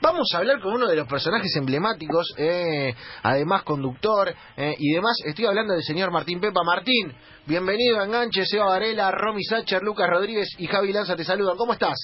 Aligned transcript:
Vamos 0.00 0.28
a 0.32 0.38
hablar 0.38 0.62
con 0.62 0.72
uno 0.72 0.88
de 0.88 0.96
los 0.96 1.06
personajes 1.06 1.54
emblemáticos, 1.56 2.32
eh, 2.38 2.94
además 3.22 3.64
conductor 3.64 4.34
eh, 4.56 4.74
y 4.78 4.94
demás. 4.94 5.18
Estoy 5.26 5.44
hablando 5.44 5.74
del 5.74 5.82
señor 5.82 6.10
Martín 6.10 6.40
Pepa. 6.40 6.62
Martín, 6.64 7.14
bienvenido 7.44 8.00
a 8.00 8.04
Enganche, 8.04 8.46
Seba 8.46 8.64
Varela, 8.64 9.10
Romy 9.10 9.44
Sacher, 9.44 9.82
Lucas 9.82 10.08
Rodríguez 10.08 10.48
y 10.56 10.66
Javi 10.66 10.90
Lanza 10.90 11.16
te 11.16 11.24
saludan. 11.24 11.58
¿Cómo 11.58 11.74
estás? 11.74 11.98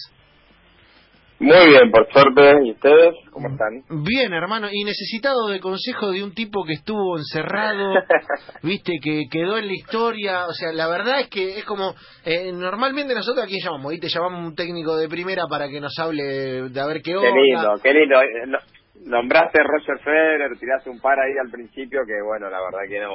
Muy 1.42 1.68
bien, 1.70 1.90
por 1.90 2.06
suerte. 2.12 2.52
¿Y 2.64 2.71
ustedes? 2.71 3.14
¿Cómo 3.32 3.48
están? 3.48 3.82
Bien, 4.04 4.32
hermano. 4.32 4.69
Y 4.71 4.85
necesitado 4.85 5.49
de 5.49 5.58
consejo 5.60 6.10
de 6.12 6.22
un 6.22 6.32
tipo 6.35 6.64
que 6.64 6.74
estuvo 6.74 7.18
encerrado, 7.18 7.94
viste, 8.62 8.92
que 9.03 9.24
quedó 9.30 9.58
en 9.58 9.67
la 9.67 9.72
historia. 9.74 10.46
O 10.46 10.53
sea, 10.53 10.72
la 10.72 10.86
verdad 10.88 11.21
es 11.21 11.28
que 11.28 11.58
es 11.58 11.64
como. 11.64 11.94
Eh, 12.24 12.53
normalmente 12.53 13.13
nosotros 13.14 13.44
aquí 13.44 13.58
llamamos, 13.60 13.90
¿viste? 13.90 14.08
Llamamos 14.08 14.46
un 14.46 14.54
técnico 14.54 14.96
de 14.96 15.08
primera 15.08 15.44
para 15.50 15.68
que 15.68 15.81
nos 15.81 15.99
hable 15.99 16.23
de 16.70 16.80
a 16.80 16.86
ver 16.86 17.02
qué 17.02 17.16
onda. 17.16 17.30
Qué 17.32 17.41
lindo, 17.41 17.74
qué 17.82 17.92
lindo. 17.95 18.22
Eh, 18.22 18.46
no- 18.46 18.59
Nombraste 19.04 19.60
a 19.60 19.64
Roger 19.64 19.98
Federer, 20.04 20.56
tiraste 20.60 20.88
un 20.88 21.00
par 21.00 21.18
ahí 21.18 21.32
al 21.45 21.50
principio 21.50 22.02
que, 22.06 22.22
bueno, 22.24 22.48
la 22.48 22.60
verdad 22.60 22.86
que 22.88 23.00
no. 23.00 23.10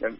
Me, 0.00 0.10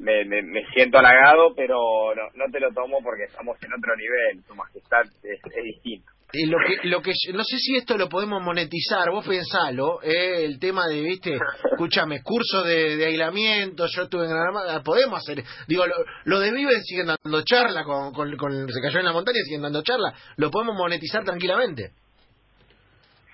me, 0.00 0.24
me- 0.24 0.42
me 0.42 0.66
siento 0.74 0.98
halagado, 0.98 1.54
pero 1.54 1.76
no, 2.16 2.22
no 2.34 2.50
te 2.50 2.58
lo 2.58 2.72
tomo 2.72 2.98
porque 3.04 3.24
estamos 3.24 3.56
en 3.62 3.72
otro 3.72 3.94
nivel. 3.94 4.42
Tu 4.48 4.54
majestad 4.56 5.02
es, 5.22 5.38
es 5.56 5.64
distinto. 5.64 6.10
Lo 6.32 6.58
que, 6.66 6.88
lo 6.88 7.02
que, 7.02 7.12
no 7.34 7.42
sé 7.42 7.56
si 7.58 7.76
esto 7.76 7.96
lo 7.98 8.08
podemos 8.08 8.40
monetizar, 8.42 9.10
vos 9.10 9.26
pensalo, 9.26 10.00
eh, 10.02 10.44
el 10.44 10.58
tema 10.60 10.86
de, 10.86 11.00
viste, 11.00 11.36
escúchame, 11.72 12.22
curso 12.22 12.62
de, 12.62 12.96
de 12.96 13.06
aislamiento, 13.06 13.84
yo 13.88 14.02
estuve 14.04 14.24
en 14.26 14.30
Granada, 14.30 14.80
podemos 14.82 15.18
hacer, 15.18 15.42
digo, 15.66 15.86
lo, 15.86 15.94
lo 16.24 16.38
de 16.40 16.52
Viven 16.52 16.82
siguen 16.82 17.06
dando 17.08 17.42
charla, 17.42 17.82
con, 17.84 18.12
con, 18.12 18.36
con- 18.36 18.68
se 18.68 18.80
cayó 18.80 19.00
en 19.00 19.06
la 19.06 19.12
montaña, 19.12 19.38
siguen 19.44 19.62
dando 19.62 19.82
charla, 19.82 20.12
lo 20.36 20.50
podemos 20.50 20.76
monetizar 20.76 21.24
tranquilamente. 21.24 21.90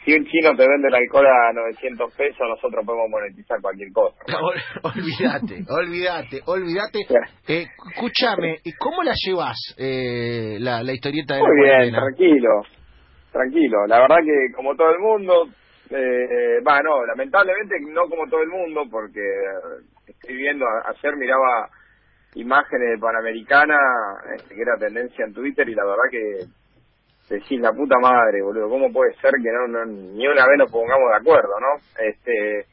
Si 0.05 0.13
un 0.15 0.25
chino 0.25 0.51
te 0.57 0.63
vende 0.69 0.87
el 0.89 0.95
alcohol 0.95 1.27
a 1.27 1.53
900 1.53 2.15
pesos, 2.15 2.39
nosotros 2.49 2.87
podemos 2.87 3.11
monetizar 3.11 3.61
cualquier 3.61 3.91
cosa. 3.93 4.17
Ol- 4.41 4.63
olvídate, 4.95 5.65
olvídate, 5.69 6.41
olvídate. 6.47 7.01
Eh, 7.49 7.67
escúchame, 7.93 8.59
¿y 8.63 8.73
¿cómo 8.75 9.03
la 9.03 9.13
llevas 9.17 9.57
eh, 9.77 10.59
la, 10.61 10.83
la 10.85 10.93
historieta 10.93 11.35
de 11.35 11.41
la 11.41 11.47
Muy 11.49 11.57
bien, 11.57 11.91
cuarentena? 11.93 11.99
tranquilo, 11.99 12.49
tranquilo. 13.37 13.87
La 13.87 14.01
verdad 14.01 14.19
que 14.25 14.55
como 14.55 14.75
todo 14.75 14.91
el 14.91 14.99
mundo, 14.99 15.49
eh, 15.91 16.61
lamentablemente 17.07 17.77
no 17.93 18.09
como 18.09 18.29
todo 18.29 18.43
el 18.43 18.49
mundo, 18.49 18.83
porque 18.91 19.21
eh, 19.21 19.85
estoy 20.07 20.37
viendo, 20.37 20.67
ayer 20.85 21.17
miraba 21.17 21.69
imágenes 22.35 22.91
de 22.91 22.99
Panamericana, 22.99 23.79
este, 24.35 24.55
que 24.55 24.63
era 24.63 24.77
tendencia 24.79 25.25
en 25.25 25.35
Twitter, 25.35 25.69
y 25.69 25.75
la 25.75 25.85
verdad 25.85 26.11
que 26.11 27.35
decís 27.35 27.61
la 27.61 27.73
puta 27.73 27.99
madre, 27.99 28.43
boludo, 28.43 28.69
¿cómo 28.69 28.93
puede 28.93 29.15
ser 29.15 29.33
que 29.43 29.51
no, 29.51 29.67
no 29.67 29.85
ni 29.85 30.27
una 30.27 30.47
vez 30.47 30.59
nos 30.59 30.71
pongamos 30.71 31.11
de 31.11 31.17
acuerdo, 31.17 31.61
no? 31.61 31.77
Este, 31.99 32.67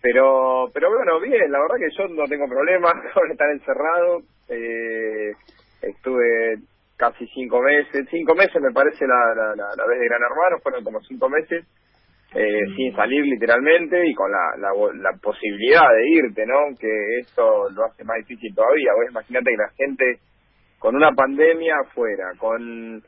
pero 0.00 0.68
pero 0.72 0.90
bueno, 0.90 1.20
bien, 1.20 1.50
la 1.50 1.60
verdad 1.60 1.76
que 1.78 1.96
yo 1.96 2.08
no 2.08 2.24
tengo 2.26 2.46
problemas 2.48 2.92
con 3.14 3.30
estar 3.30 3.50
encerrado. 3.50 4.20
Eh, 4.48 5.32
estuve 5.82 6.58
casi 6.96 7.26
cinco 7.28 7.60
meses, 7.60 8.06
cinco 8.10 8.34
meses 8.34 8.60
me 8.60 8.72
parece 8.72 9.06
la, 9.06 9.34
la, 9.34 9.56
la, 9.56 9.68
la 9.76 9.86
vez 9.86 9.98
de 10.00 10.06
Gran 10.06 10.22
Hermano, 10.22 10.58
fueron 10.62 10.84
como 10.84 11.00
cinco 11.00 11.28
meses, 11.28 11.66
eh, 12.34 12.60
sin 12.76 12.94
salir 12.94 13.24
literalmente 13.24 14.06
y 14.06 14.14
con 14.14 14.30
la, 14.30 14.56
la, 14.58 14.70
la 14.94 15.16
posibilidad 15.18 15.88
de 15.92 16.08
irte, 16.08 16.46
¿no? 16.46 16.76
Que 16.78 17.18
esto 17.20 17.70
lo 17.70 17.84
hace 17.84 18.04
más 18.04 18.16
difícil 18.18 18.54
todavía. 18.54 18.92
Vos 18.94 19.10
imaginate 19.10 19.50
que 19.50 19.56
la 19.56 19.70
gente 19.76 20.18
con 20.78 20.96
una 20.96 21.12
pandemia 21.12 21.76
afuera, 21.80 22.32
con 22.38 23.02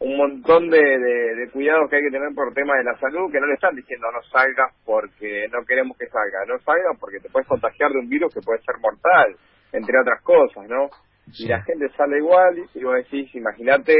un 0.00 0.16
montón 0.16 0.70
de, 0.70 0.78
de, 0.78 1.34
de 1.34 1.50
cuidados 1.50 1.90
que 1.90 1.96
hay 1.96 2.02
que 2.02 2.10
tener 2.10 2.32
por 2.34 2.54
tema 2.54 2.76
de 2.76 2.84
la 2.84 2.96
salud, 2.98 3.32
que 3.32 3.40
no 3.40 3.46
le 3.46 3.54
están 3.54 3.74
diciendo 3.74 4.06
no 4.12 4.22
salgas 4.30 4.72
porque 4.84 5.48
no 5.52 5.64
queremos 5.66 5.98
que 5.98 6.06
salgas, 6.06 6.46
no 6.46 6.58
salgas 6.60 6.96
porque 7.00 7.18
te 7.18 7.28
puedes 7.28 7.48
contagiar 7.48 7.90
de 7.90 7.98
un 7.98 8.08
virus 8.08 8.32
que 8.32 8.40
puede 8.40 8.62
ser 8.62 8.78
mortal, 8.80 9.34
entre 9.72 9.98
otras 10.00 10.22
cosas, 10.22 10.68
¿no? 10.68 10.88
Sí. 11.32 11.44
Y 11.44 11.48
la 11.48 11.62
gente 11.62 11.88
sale 11.96 12.18
igual 12.18 12.56
y 12.74 12.84
vos 12.84 12.94
decís, 12.96 13.34
imagínate 13.34 13.94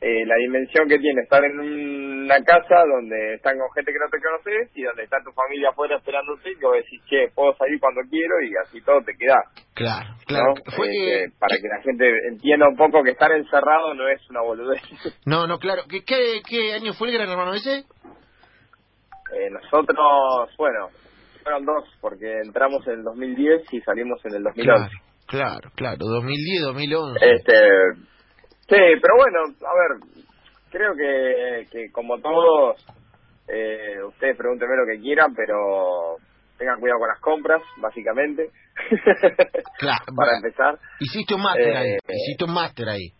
eh, 0.00 0.26
la 0.26 0.36
dimensión 0.36 0.86
que 0.86 0.98
tiene 0.98 1.22
estar 1.22 1.42
en 1.44 1.58
una 1.58 2.36
casa 2.44 2.84
donde 2.84 3.36
están 3.36 3.58
con 3.58 3.72
gente 3.72 3.90
que 3.90 3.98
no 3.98 4.10
te 4.10 4.20
conoces 4.20 4.70
y 4.76 4.82
donde 4.82 5.04
está 5.04 5.16
tu 5.24 5.32
familia 5.32 5.70
afuera 5.70 5.96
esperándote 5.96 6.50
y 6.50 6.60
vos 6.60 6.74
decís, 6.76 7.00
che, 7.08 7.28
puedo 7.34 7.56
salir 7.56 7.80
cuando 7.80 8.02
quiero 8.10 8.34
y 8.42 8.52
así 8.62 8.82
todo 8.82 9.00
te 9.00 9.16
quedás. 9.16 9.44
Claro, 9.72 10.14
claro. 10.26 10.54
¿no? 10.54 10.72
Fue, 10.76 10.88
Este, 10.88 11.38
para 11.38 11.56
que 11.56 11.68
la 11.68 11.80
gente 11.82 12.04
entienda 12.28 12.68
un 12.68 12.76
poco 12.76 13.02
que 13.02 13.12
estar 13.12 13.32
encerrado 13.32 13.94
no 13.94 14.06
es 14.08 14.20
una 14.28 14.42
boludez. 14.42 14.82
No, 15.24 15.46
no, 15.46 15.58
claro. 15.58 15.84
¿Qué, 15.88 16.04
qué, 16.04 16.42
qué 16.46 16.74
año 16.74 16.92
fue 16.92 17.08
el 17.08 17.14
gran 17.14 17.30
hermano 17.30 17.54
ese? 17.54 17.78
Eh, 17.78 19.50
nosotros, 19.50 20.50
bueno, 20.58 20.90
fueron 21.42 21.64
dos, 21.64 21.84
porque 22.02 22.40
entramos 22.44 22.86
en 22.88 22.98
el 22.98 23.04
2010 23.04 23.72
y 23.72 23.80
salimos 23.80 24.22
en 24.26 24.34
el 24.34 24.42
2011. 24.42 24.64
Claro, 24.64 25.13
claro, 25.26 25.70
claro. 25.74 25.98
2010, 26.00 26.62
2011. 26.62 27.18
Este, 27.34 27.54
sí, 28.68 28.76
pero 29.00 29.14
bueno, 29.16 29.38
a 29.60 29.74
ver, 29.74 30.24
creo 30.70 30.92
que, 30.94 31.66
que 31.70 31.90
como 31.92 32.18
todos, 32.20 32.84
eh, 33.48 34.02
ustedes 34.08 34.36
pregúntenme 34.36 34.74
lo 34.76 34.86
que 34.92 35.00
quieran, 35.00 35.34
pero 35.34 36.16
tengan 36.58 36.78
cuidado 36.80 37.00
con 37.00 37.08
las 37.08 37.20
compras, 37.20 37.62
básicamente. 37.80 38.50
Claro, 39.78 40.04
para 40.16 40.32
bueno. 40.32 40.46
empezar. 40.46 40.78
Hiciste 41.00 41.34
un 41.34 41.42
máster 41.42 41.68
Eh, 41.68 41.76
ahí. 41.76 41.96
Hiciste 42.08 42.44
un 42.44 42.54
máster 42.54 42.88
ahí. 42.88 43.12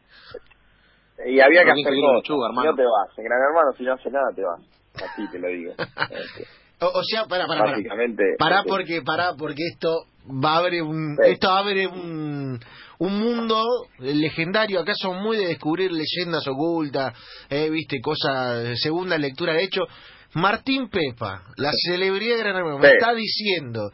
Y 1.26 1.40
había 1.40 1.60
que 1.60 1.70
Pero 1.84 1.94
hacer 1.94 2.48
hermano. 2.48 2.70
no 2.70 2.76
te 2.76 2.82
vas. 2.82 3.18
En 3.18 3.24
Gran 3.24 3.38
Hermano, 3.40 3.72
si 3.76 3.84
no 3.84 3.92
haces 3.94 4.12
nada, 4.12 4.26
te 4.34 4.42
vas. 4.42 4.60
Así 4.96 5.30
te 5.30 5.38
lo 5.38 5.48
digo. 5.48 5.72
O, 6.80 6.86
o 6.86 7.02
sea, 7.04 7.24
para, 7.26 7.46
para, 7.46 7.60
para. 7.60 7.70
básicamente. 7.76 8.22
Pará 8.36 8.62
porque, 8.66 9.00
pará 9.06 9.30
porque 9.38 9.62
esto 9.72 10.06
va 10.26 10.54
a 10.54 10.58
abrir 10.58 10.82
un, 10.82 11.16
Sí. 11.22 11.30
esto 11.32 11.50
abre 11.50 11.86
un, 11.86 12.58
un 12.98 13.18
mundo 13.20 13.62
legendario. 13.98 14.80
Acá 14.80 14.92
son 14.94 15.22
muy 15.22 15.36
de 15.36 15.48
descubrir 15.48 15.90
leyendas 15.92 16.46
ocultas, 16.46 17.14
eh, 17.50 17.68
viste, 17.70 18.00
cosas, 18.00 18.78
segunda 18.80 19.18
lectura. 19.18 19.52
De 19.54 19.64
hecho, 19.64 19.82
Martín 20.34 20.88
Pepa, 20.88 21.42
la 21.56 21.70
celebridad 21.86 22.36
de 22.36 22.42
Gran 22.42 22.56
Hermano, 22.56 22.78
me 22.78 22.88
Sí. 22.88 22.94
está 22.98 23.14
diciendo 23.14 23.90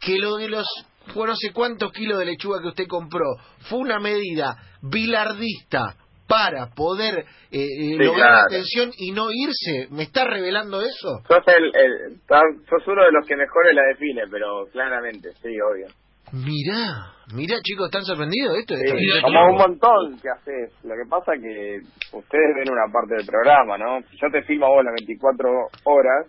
que 0.00 0.18
lo 0.18 0.36
de 0.36 0.48
los 0.48 0.66
no 1.14 1.36
sé 1.36 1.52
cuántos 1.52 1.92
kilos 1.92 2.18
de 2.18 2.24
lechuga 2.24 2.62
que 2.62 2.68
usted 2.68 2.86
compró 2.86 3.26
fue 3.68 3.78
una 3.80 4.00
medida 4.00 4.56
bilardista 4.80 5.96
para 6.26 6.66
poder 6.74 7.18
eh, 7.18 7.24
eh, 7.52 7.96
lograr 7.98 8.30
la 8.30 8.36
claro. 8.36 8.46
atención 8.48 8.90
y 8.96 9.12
no 9.12 9.26
irse. 9.30 9.88
¿Me 9.94 10.04
está 10.04 10.24
revelando 10.24 10.80
eso? 10.80 11.20
Sos, 11.28 11.44
el, 11.46 11.64
el- 11.74 12.20
sos 12.68 12.86
uno 12.88 13.04
de 13.04 13.12
los 13.12 13.26
que 13.26 13.36
mejor 13.36 13.74
la 13.74 13.82
define, 13.92 14.22
pero 14.30 14.66
claramente, 14.72 15.30
sí, 15.42 15.48
obvio. 15.60 15.86
Mirá, 16.32 17.12
mirá 17.36 17.56
chicos, 17.62 17.86
¿están 17.86 18.02
sorprendidos 18.04 18.56
esto? 18.58 18.74
Sí, 18.74 19.22
como 19.22 19.46
un 19.50 19.56
montón 19.56 20.18
que 20.20 20.28
haces. 20.30 20.72
Lo 20.82 20.94
que 20.96 21.08
pasa 21.08 21.32
que 21.40 21.78
ustedes 22.16 22.50
ven 22.56 22.72
una 22.72 22.90
parte 22.92 23.14
del 23.16 23.26
programa, 23.26 23.78
¿no? 23.78 24.00
Si 24.10 24.16
yo 24.16 24.28
te 24.32 24.42
filmo 24.42 24.66
a 24.66 24.70
vos 24.70 24.84
las 24.84 24.94
24 24.94 25.48
horas, 25.84 26.26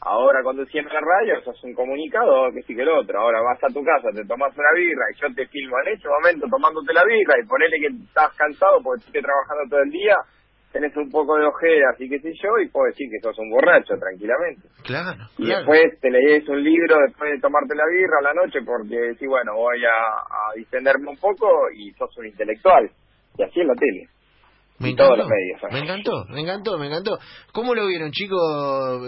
ahora 0.00 0.42
conduciendo 0.42 0.92
la 0.92 1.00
radio, 1.00 1.40
sos 1.42 1.62
un 1.64 1.74
comunicado, 1.74 2.52
que 2.52 2.62
sí 2.62 2.74
que 2.74 2.82
el 2.82 2.88
otro. 2.88 3.20
Ahora 3.20 3.42
vas 3.42 3.62
a 3.62 3.72
tu 3.72 3.82
casa, 3.84 4.08
te 4.14 4.24
tomas 4.24 4.56
una 4.56 4.72
birra 4.74 5.04
y 5.12 5.20
yo 5.20 5.34
te 5.34 5.46
filmo 5.48 5.76
en 5.84 5.94
ese 5.94 6.08
momento 6.08 6.46
tomándote 6.48 6.92
la 6.92 7.04
birra 7.04 7.34
y 7.42 7.46
ponele 7.46 7.76
que 7.80 8.04
estás 8.04 8.34
cansado 8.36 8.80
porque 8.82 9.04
estás 9.06 9.22
trabajando 9.22 9.70
todo 9.70 9.82
el 9.82 9.90
día, 9.90 10.14
tenés 10.72 10.96
un 10.96 11.10
poco 11.10 11.36
de 11.36 11.46
ojeras 11.46 11.96
y 11.98 12.08
qué 12.08 12.20
sé 12.20 12.32
yo, 12.42 12.58
y 12.62 12.68
puedo 12.68 12.86
decir 12.86 13.08
que 13.10 13.20
sos 13.20 13.38
un 13.38 13.50
borracho 13.50 13.94
tranquilamente. 13.98 14.68
Claro, 14.84 15.18
Y 15.38 15.46
claro. 15.46 15.58
después 15.66 16.00
te 16.00 16.10
lees 16.10 16.48
un 16.48 16.62
libro 16.62 16.96
después 17.06 17.30
de 17.32 17.40
tomarte 17.40 17.74
la 17.74 17.86
birra 17.86 18.18
a 18.20 18.22
la 18.22 18.34
noche 18.34 18.60
porque 18.64 19.16
decís, 19.16 19.28
bueno, 19.28 19.54
voy 19.56 19.82
a, 19.84 19.90
a 19.90 20.54
distenderme 20.56 21.10
un 21.10 21.16
poco 21.18 21.48
y 21.74 21.90
sos 21.92 22.16
un 22.18 22.26
intelectual. 22.26 22.90
Y 23.36 23.42
así 23.42 23.60
en 23.60 23.68
la 23.68 23.74
tele. 23.74 24.08
Me 24.78 24.90
y 24.90 24.94
todos 24.96 25.10
encantó, 25.10 25.16
los 25.16 25.28
medios, 25.28 25.62
¿eh? 25.62 25.66
me 25.72 25.78
encantó, 25.80 26.24
me 26.28 26.40
encantó, 26.40 26.78
me 26.78 26.86
encantó. 26.86 27.18
¿Cómo 27.52 27.74
lo 27.74 27.86
vieron 27.86 28.10
chicos? 28.12 28.40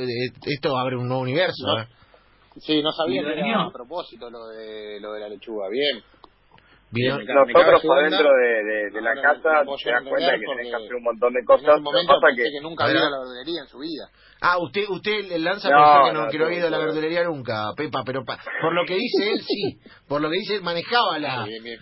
Eh, 0.01 0.33
Esto 0.47 0.77
abre 0.77 0.97
un 0.97 1.07
nuevo 1.09 1.23
universo. 1.23 1.67
No. 1.67 1.81
¿eh? 1.83 1.87
Sí, 2.59 2.83
no 2.83 2.91
sabía 2.93 3.23
¿Y 3.23 3.25
que 3.25 3.33
era 3.33 3.63
a 3.63 3.71
propósito 3.73 4.29
lo 4.29 4.49
de, 4.49 4.99
lo 5.01 5.13
de 5.13 5.21
la 5.21 5.29
lechuga. 5.29 5.69
Bien. 5.69 6.03
Me 6.93 7.25
cabe 7.25 7.53
Nosotros 7.53 7.83
por 7.83 8.03
dentro 8.03 8.29
de, 8.33 8.65
de, 8.65 8.91
de 8.91 9.01
la 9.01 9.15
casa 9.15 9.63
no 9.63 9.77
te 9.77 9.91
das 9.93 10.03
cuenta 10.03 10.33
que 10.33 10.45
tenés 10.45 10.71
que 10.71 10.75
hacer 10.75 10.95
un 10.97 11.05
montón 11.05 11.33
de 11.33 11.39
En 11.39 11.47
cosas. 11.47 11.81
momento 11.81 12.15
pasa 12.21 12.35
que, 12.35 12.43
que, 12.43 12.61
nunca 12.61 12.85
había 12.85 12.97
ido 12.99 13.07
a 13.07 13.11
la 13.11 13.19
verdulería 13.21 13.61
en 13.61 13.69
su 13.69 13.79
vida. 13.79 14.09
Ah, 14.41 14.59
usted 14.59 14.83
usted 14.89 15.37
lanza 15.39 15.71
No, 15.71 15.77
pensó 15.77 16.05
que 16.07 16.13
no, 16.13 16.25
no, 16.25 16.31
que 16.33 16.39
no 16.39 16.45
había 16.47 16.59
ido 16.59 16.67
a 16.67 16.71
la 16.71 16.79
verdulería 16.79 17.23
nunca, 17.23 17.69
Pepa, 17.77 18.03
pero 18.05 18.25
pa- 18.25 18.41
por 18.61 18.75
lo 18.75 18.85
que 18.87 18.97
dice 18.97 19.31
él 19.31 19.41
sí, 19.41 19.79
por 20.09 20.21
lo 20.21 20.31
que 20.31 20.39
dice 20.39 20.57
él 20.57 20.63
manejaba 20.63 21.21
la... 21.21 21.45
Bien, 21.45 21.63
bien. 21.63 21.79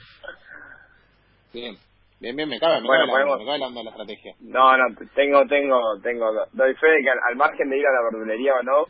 Bien, 1.54 1.78
bien, 2.20 2.36
bien, 2.36 2.48
me 2.48 2.58
cabe, 2.58 2.80
me 2.80 2.86
Bueno, 2.86 3.06
cabe, 3.06 3.06
la, 3.06 3.12
podemos- 3.12 3.38
me 3.38 3.46
cabe 3.46 3.58
la 3.58 3.66
onda 3.66 3.80
de 3.80 3.84
la 3.84 3.90
estrategia. 3.90 4.32
no, 4.40 4.76
no, 4.76 4.84
tengo, 5.14 5.46
tengo, 5.46 5.78
tengo, 6.02 6.26
doy 6.52 6.74
fe 6.74 6.86
de 6.88 7.02
que 7.02 7.10
al, 7.10 7.18
al 7.28 7.36
margen 7.36 7.70
de 7.70 7.78
ir 7.78 7.86
a 7.86 7.92
la 7.92 8.02
verdulería 8.10 8.52
o 8.54 8.62
no, 8.62 8.84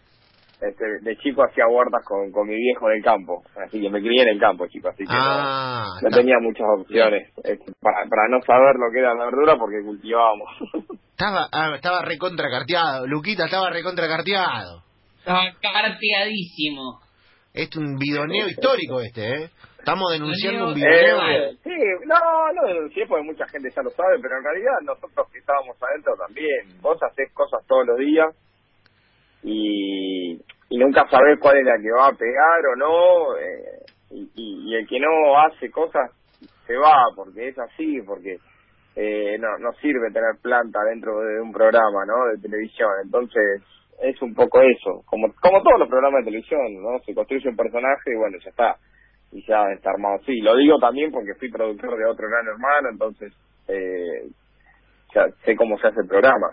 este, 0.60 0.84
de 1.02 1.16
chico 1.18 1.44
hacía 1.44 1.68
huertas 1.68 2.02
con, 2.04 2.32
con 2.32 2.48
mi 2.48 2.56
viejo 2.56 2.90
en 2.90 2.96
el 2.96 3.04
campo. 3.04 3.44
Así 3.64 3.80
que 3.80 3.90
me 3.90 4.00
crié 4.00 4.22
en 4.22 4.28
el 4.30 4.40
campo, 4.40 4.66
chico, 4.66 4.88
así 4.88 5.04
que 5.04 5.12
no- 5.12 5.20
Ah, 5.20 5.86
no, 6.02 6.10
tenía 6.10 6.34
muchas 6.40 6.66
opciones 6.80 7.28
este, 7.44 7.72
para, 7.80 8.08
para 8.08 8.28
no 8.28 8.40
saber 8.44 8.74
lo 8.74 8.90
que 8.92 8.98
era 8.98 9.14
la 9.14 9.24
verdura 9.26 9.56
porque 9.56 9.84
cultivábamos. 9.84 10.48
Estaba, 11.18 11.48
ah, 11.50 11.72
estaba 11.74 12.02
recontracarteado. 12.02 13.04
Luquita 13.08 13.46
estaba 13.46 13.70
recontracarteado. 13.70 14.84
Estaba 15.18 15.42
carteadísimo. 15.60 17.00
Es 17.52 17.74
un 17.76 17.96
bidoneo 17.96 18.48
histórico 18.48 19.00
este, 19.00 19.44
¿eh? 19.44 19.50
Estamos 19.78 20.12
denunciando 20.12 20.66
un 20.66 20.70
Eh, 20.72 20.74
bidoneo. 20.74 21.52
sí, 21.64 21.76
no, 22.06 22.52
no 22.52 22.68
denuncié 22.68 23.06
porque 23.06 23.24
mucha 23.24 23.46
gente 23.48 23.70
ya 23.74 23.82
lo 23.82 23.90
sabe, 23.90 24.18
pero 24.20 24.36
en 24.38 24.44
realidad 24.44 24.72
nosotros 24.82 25.28
que 25.32 25.38
estábamos 25.38 25.76
adentro 25.82 26.14
también. 26.16 26.80
Vos 26.82 26.98
haces 27.02 27.32
cosas 27.32 27.64
todos 27.66 27.86
los 27.86 27.96
días 27.98 28.26
y, 29.42 30.34
y 30.70 30.78
nunca 30.78 31.06
sabés 31.08 31.38
cuál 31.40 31.58
es 31.58 31.64
la 31.64 31.78
que 31.80 31.90
va 31.92 32.08
a 32.08 32.12
pegar 32.12 32.60
o 32.72 32.76
no. 32.76 33.36
eh, 33.38 33.84
y, 34.10 34.22
y- 34.34 34.70
y 34.70 34.74
el 34.74 34.86
que 34.88 34.98
no 35.00 35.38
hace 35.38 35.70
cosas 35.70 36.10
se 36.66 36.76
va 36.76 36.96
porque 37.14 37.48
es 37.48 37.58
así, 37.58 38.00
porque 38.06 38.38
eh, 38.96 39.38
no, 39.38 39.58
no 39.58 39.72
sirve 39.80 40.10
tener 40.12 40.36
planta 40.42 40.80
dentro 40.84 41.20
de 41.20 41.40
un 41.40 41.52
programa 41.52 42.04
no 42.06 42.26
de 42.34 42.40
televisión. 42.42 42.90
Entonces 43.04 43.62
es 44.02 44.20
un 44.22 44.34
poco 44.34 44.60
eso, 44.60 45.02
como, 45.06 45.32
como 45.40 45.62
todos 45.62 45.78
los 45.78 45.88
programas 45.88 46.20
de 46.24 46.30
televisión, 46.30 46.60
¿no? 46.82 46.98
Se 47.06 47.14
construye 47.14 47.48
un 47.48 47.56
personaje 47.56 48.12
y 48.12 48.16
bueno, 48.16 48.38
ya 48.42 48.50
está 48.50 48.76
y 49.32 49.44
ya 49.46 49.62
está 49.74 49.90
armado 49.90 50.16
así. 50.22 50.40
Lo 50.40 50.56
digo 50.56 50.78
también 50.78 51.10
porque 51.10 51.34
fui 51.38 51.50
productor 51.50 51.98
de 51.98 52.06
otro 52.06 52.26
gran 52.28 52.46
hermano, 52.46 52.88
entonces 52.92 53.32
eh, 53.68 54.30
ya 55.14 55.26
sé 55.44 55.56
cómo 55.56 55.78
se 55.78 55.88
hace 55.88 56.00
el 56.00 56.08
programa. 56.08 56.48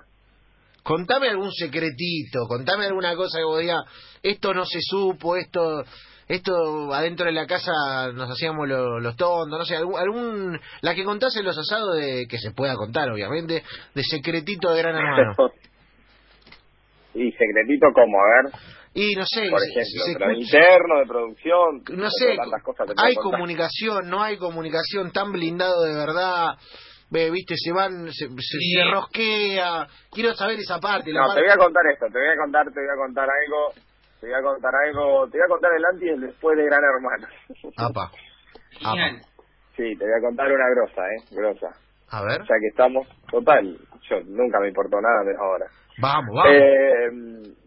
Contame 0.84 1.30
algún 1.30 1.52
secretito, 1.52 2.46
contame 2.48 2.86
alguna 2.86 3.16
cosa 3.16 3.40
que 3.40 3.44
vos 3.46 3.60
digas, 3.60 3.84
esto 4.22 4.54
no 4.54 4.66
se 4.66 4.80
supo, 4.82 5.36
esto 5.36 5.84
esto 6.28 6.92
adentro 6.92 7.28
de 7.28 7.34
la 7.34 7.46
casa 7.46 7.72
nos 8.14 8.30
hacíamos 8.32 8.68
lo- 8.68 9.00
los 9.00 9.16
tontos, 9.16 9.60
no 9.60 9.64
sé, 9.66 9.76
algún, 9.76 10.00
algún 10.00 10.60
la 10.82 10.96
que 10.96 11.04
contás 11.04 11.36
en 11.38 11.46
los 11.46 11.56
asados 11.58 11.96
de 11.98 12.26
que 12.28 12.40
se 12.40 12.50
pueda 12.52 12.76
contar, 12.76 13.10
obviamente, 13.12 13.62
de 13.94 14.04
secretito 14.04 14.72
de 14.74 14.82
Gran 14.82 14.96
Hermano. 14.96 15.36
y 17.14 17.32
secretito 17.32 17.88
como, 17.94 18.18
a 18.20 18.26
ver, 18.44 18.62
Y 18.98 19.14
no 19.16 19.26
sé, 19.26 19.50
por 19.52 19.60
ejemplo, 19.62 19.84
se 20.06 20.14
pero 20.18 20.32
interno 20.32 21.00
de 21.00 21.06
producción, 21.06 21.84
no 21.98 22.10
sé, 22.10 22.38
cosas 22.64 22.88
hay 22.96 23.14
comunicación, 23.16 24.10
no 24.10 24.24
hay 24.24 24.38
comunicación, 24.38 25.12
tan 25.12 25.34
blindado 25.34 25.84
de 25.84 25.94
verdad, 25.94 26.56
ve, 27.12 27.30
viste, 27.30 27.56
se 27.58 27.74
van, 27.74 28.06
se, 28.14 28.28
se, 28.30 28.58
Sí. 28.58 28.72
se 28.74 28.90
rosquea, 28.90 29.86
quiero 30.12 30.34
saber 30.34 30.60
esa 30.60 30.80
parte, 30.80 31.12
la 31.12 31.22
No, 31.22 31.28
parte- 31.28 31.42
te 31.42 31.46
voy 31.46 31.54
a 31.54 31.58
contar 31.58 31.84
esto, 31.92 32.06
te 32.08 32.20
voy 32.20 32.28
a 32.30 32.38
contar, 32.38 32.66
te 32.72 32.80
voy 32.80 32.90
a 32.90 32.96
contar 33.06 33.28
algo, 33.30 33.74
te 34.22 34.26
voy 34.28 34.36
a 34.36 34.42
contar 34.42 34.72
algo, 34.88 35.28
te 35.30 35.38
voy 35.40 35.46
a 35.46 35.50
contar 35.50 35.72
el 35.78 35.86
antes 35.92 36.04
y 36.08 36.10
el 36.12 36.22
después 36.22 36.58
de 36.58 36.64
Gran 36.64 36.82
Hermano. 36.82 37.28
Apa, 37.78 38.12
sí, 39.76 39.84
te 39.98 40.06
voy 40.06 40.14
a 40.18 40.22
contar 40.22 40.48
una 40.52 40.70
grosa, 40.72 41.02
eh, 41.12 41.24
grosa. 41.32 41.68
a 42.12 42.24
ver, 42.24 42.40
Ya 42.48 42.56
que 42.62 42.68
estamos, 42.70 43.08
total, 43.30 43.78
yo 44.10 44.16
nunca 44.26 44.60
me 44.62 44.70
importó 44.70 45.02
nada 45.02 45.22
de 45.26 45.36
ahora. 45.38 45.66
vamos, 46.00 46.34
vamos. 46.34 46.52
Eh, 46.54 47.65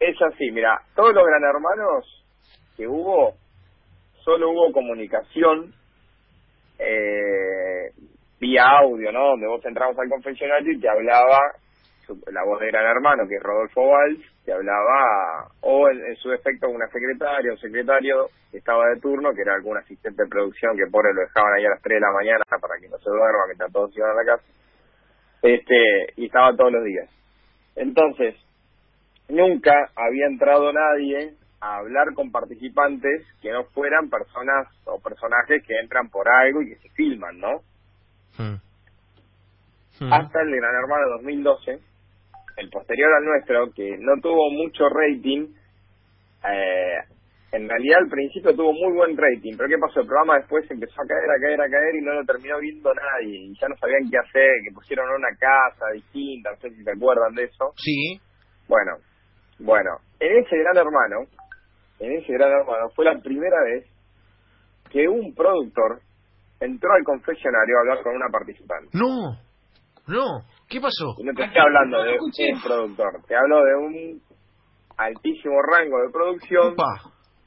es 0.00 0.16
así, 0.22 0.50
mira, 0.50 0.80
todos 0.94 1.14
los 1.14 1.24
Gran 1.24 1.42
Hermanos 1.44 2.24
que 2.76 2.86
hubo, 2.86 3.34
solo 4.24 4.50
hubo 4.50 4.72
comunicación 4.72 5.72
eh, 6.78 7.90
vía 8.40 8.64
audio, 8.78 9.10
¿no? 9.10 9.30
Donde 9.30 9.48
vos 9.48 9.64
entrabas 9.64 9.98
al 9.98 10.08
confesionario 10.08 10.72
y 10.72 10.80
te 10.80 10.88
hablaba 10.88 11.40
la 12.32 12.44
voz 12.44 12.60
de 12.60 12.68
Gran 12.68 12.86
Hermano, 12.86 13.28
que 13.28 13.36
es 13.36 13.42
Rodolfo 13.42 13.86
Valls, 13.86 14.20
te 14.44 14.52
hablaba, 14.52 15.48
o 15.60 15.90
en, 15.90 15.98
en 16.06 16.16
su 16.16 16.30
defecto 16.30 16.68
una 16.68 16.88
secretaria 16.88 17.52
o 17.52 17.56
secretario 17.58 18.28
que 18.50 18.58
estaba 18.58 18.88
de 18.88 19.00
turno, 19.00 19.34
que 19.34 19.42
era 19.42 19.54
algún 19.54 19.76
asistente 19.76 20.22
de 20.22 20.28
producción 20.28 20.76
que 20.76 20.90
pobre 20.90 21.12
lo 21.12 21.20
dejaban 21.20 21.52
ahí 21.54 21.66
a 21.66 21.70
las 21.70 21.82
3 21.82 21.96
de 21.96 22.00
la 22.00 22.12
mañana 22.12 22.44
para 22.48 22.80
que 22.80 22.88
no 22.88 22.98
se 22.98 23.10
duerma 23.10 23.46
mientras 23.46 23.72
todos 23.72 23.96
iban 23.96 24.10
a 24.10 24.14
la 24.14 24.24
casa. 24.24 24.44
Este, 25.42 26.12
y 26.16 26.26
estaba 26.26 26.56
todos 26.56 26.72
los 26.72 26.84
días. 26.84 27.10
Entonces, 27.76 28.34
nunca 29.28 29.72
había 29.94 30.26
entrado 30.26 30.72
nadie 30.72 31.34
a 31.60 31.78
hablar 31.78 32.14
con 32.14 32.30
participantes 32.30 33.26
que 33.42 33.50
no 33.50 33.64
fueran 33.64 34.08
personas 34.08 34.68
o 34.84 35.00
personajes 35.00 35.62
que 35.66 35.78
entran 35.78 36.08
por 36.08 36.28
algo 36.28 36.62
y 36.62 36.70
que 36.70 36.76
se 36.76 36.88
filman, 36.90 37.38
¿no? 37.38 37.60
Mm. 38.38 38.60
Mm. 40.00 40.12
Hasta 40.12 40.42
el 40.42 40.50
de 40.50 40.56
Gran 40.56 40.74
Hermano 40.76 41.08
2012, 41.16 41.78
el 42.58 42.70
posterior 42.70 43.12
al 43.14 43.24
nuestro, 43.24 43.72
que 43.74 43.96
no 43.98 44.20
tuvo 44.22 44.50
mucho 44.50 44.88
rating, 44.88 45.48
eh, 46.48 46.98
en 47.50 47.68
realidad 47.68 47.98
al 48.02 48.08
principio 48.08 48.54
tuvo 48.54 48.72
muy 48.72 48.92
buen 48.94 49.16
rating, 49.16 49.56
pero 49.56 49.68
¿qué 49.68 49.78
pasó? 49.78 50.00
El 50.00 50.06
programa 50.06 50.38
después 50.38 50.70
empezó 50.70 51.02
a 51.02 51.06
caer, 51.06 51.30
a 51.30 51.40
caer, 51.40 51.60
a 51.60 51.70
caer 51.70 51.94
y 51.96 52.04
no 52.04 52.12
lo 52.14 52.24
terminó 52.24 52.60
viendo 52.60 52.92
nadie, 52.94 53.36
y 53.36 53.58
ya 53.58 53.66
no 53.68 53.76
sabían 53.76 54.08
qué 54.08 54.18
hacer, 54.18 54.50
que 54.62 54.74
pusieron 54.74 55.08
una 55.10 55.34
casa 55.36 55.90
distinta, 55.92 56.50
no 56.50 56.56
sé 56.58 56.70
si 56.70 56.84
se 56.84 56.90
acuerdan 56.90 57.34
de 57.34 57.44
eso. 57.44 57.72
Sí, 57.76 58.20
Bueno, 58.68 58.98
bueno, 59.58 59.90
en 60.20 60.38
ese 60.38 60.56
gran 60.56 60.76
hermano, 60.76 61.26
en 62.00 62.12
ese 62.12 62.32
gran 62.32 62.50
hermano, 62.50 62.88
fue 62.94 63.04
la 63.04 63.18
primera 63.20 63.62
vez 63.64 63.86
que 64.90 65.08
un 65.08 65.34
productor 65.34 66.00
entró 66.60 66.92
al 66.92 67.04
confesionario 67.04 67.76
a 67.76 67.80
hablar 67.80 68.02
con 68.02 68.16
una 68.16 68.28
participante. 68.30 68.90
no, 68.92 69.38
no, 70.06 70.40
¿qué 70.68 70.80
pasó? 70.80 71.14
Y 71.18 71.24
no 71.24 71.34
te 71.34 71.44
estoy 71.44 71.60
hablando 71.60 72.02
de 72.02 72.18
un 72.18 72.62
productor, 72.62 73.22
te 73.26 73.36
hablo 73.36 73.62
de 73.62 73.74
un 73.74 74.22
altísimo 74.96 75.60
rango 75.62 76.00
de 76.02 76.10
producción, 76.10 76.74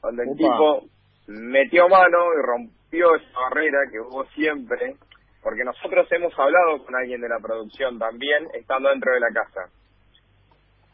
donde 0.02 0.22
el 0.22 0.36
tipo 0.36 0.82
metió 1.26 1.88
mano 1.88 2.18
y 2.38 2.46
rompió 2.46 3.14
esa 3.16 3.40
barrera 3.40 3.78
que 3.90 4.00
hubo 4.00 4.24
siempre, 4.34 4.96
porque 5.42 5.64
nosotros 5.64 6.06
hemos 6.12 6.32
hablado 6.38 6.84
con 6.84 6.94
alguien 6.94 7.20
de 7.20 7.28
la 7.28 7.38
producción 7.40 7.98
también, 7.98 8.46
estando 8.54 8.88
dentro 8.90 9.12
de 9.12 9.20
la 9.20 9.28
casa. 9.32 9.70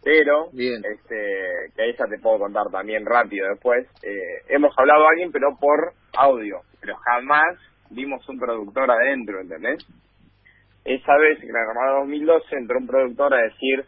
Pero, 0.09 0.49
Bien. 0.53 0.83
este, 0.83 1.71
que 1.77 1.83
ahí 1.83 1.93
ya 1.93 2.07
te 2.07 2.19
puedo 2.19 2.39
contar 2.39 2.71
también 2.73 3.05
rápido 3.05 3.47
después, 3.51 3.87
eh, 4.03 4.41
hemos 4.49 4.73
hablado 4.79 5.05
a 5.05 5.11
alguien 5.11 5.31
pero 5.31 5.49
por 5.61 5.93
audio, 6.17 6.63
pero 6.81 6.97
jamás 6.97 7.59
vimos 7.91 8.27
un 8.27 8.39
productor 8.39 8.91
adentro, 8.91 9.39
¿entendés? 9.39 9.85
Esa 10.83 11.15
vez, 11.19 11.43
en 11.43 11.53
la 11.53 11.61
Armada 11.61 12.01
2012, 12.01 12.57
entró 12.57 12.79
un 12.79 12.87
productor 12.87 13.35
a 13.35 13.43
decir, 13.43 13.85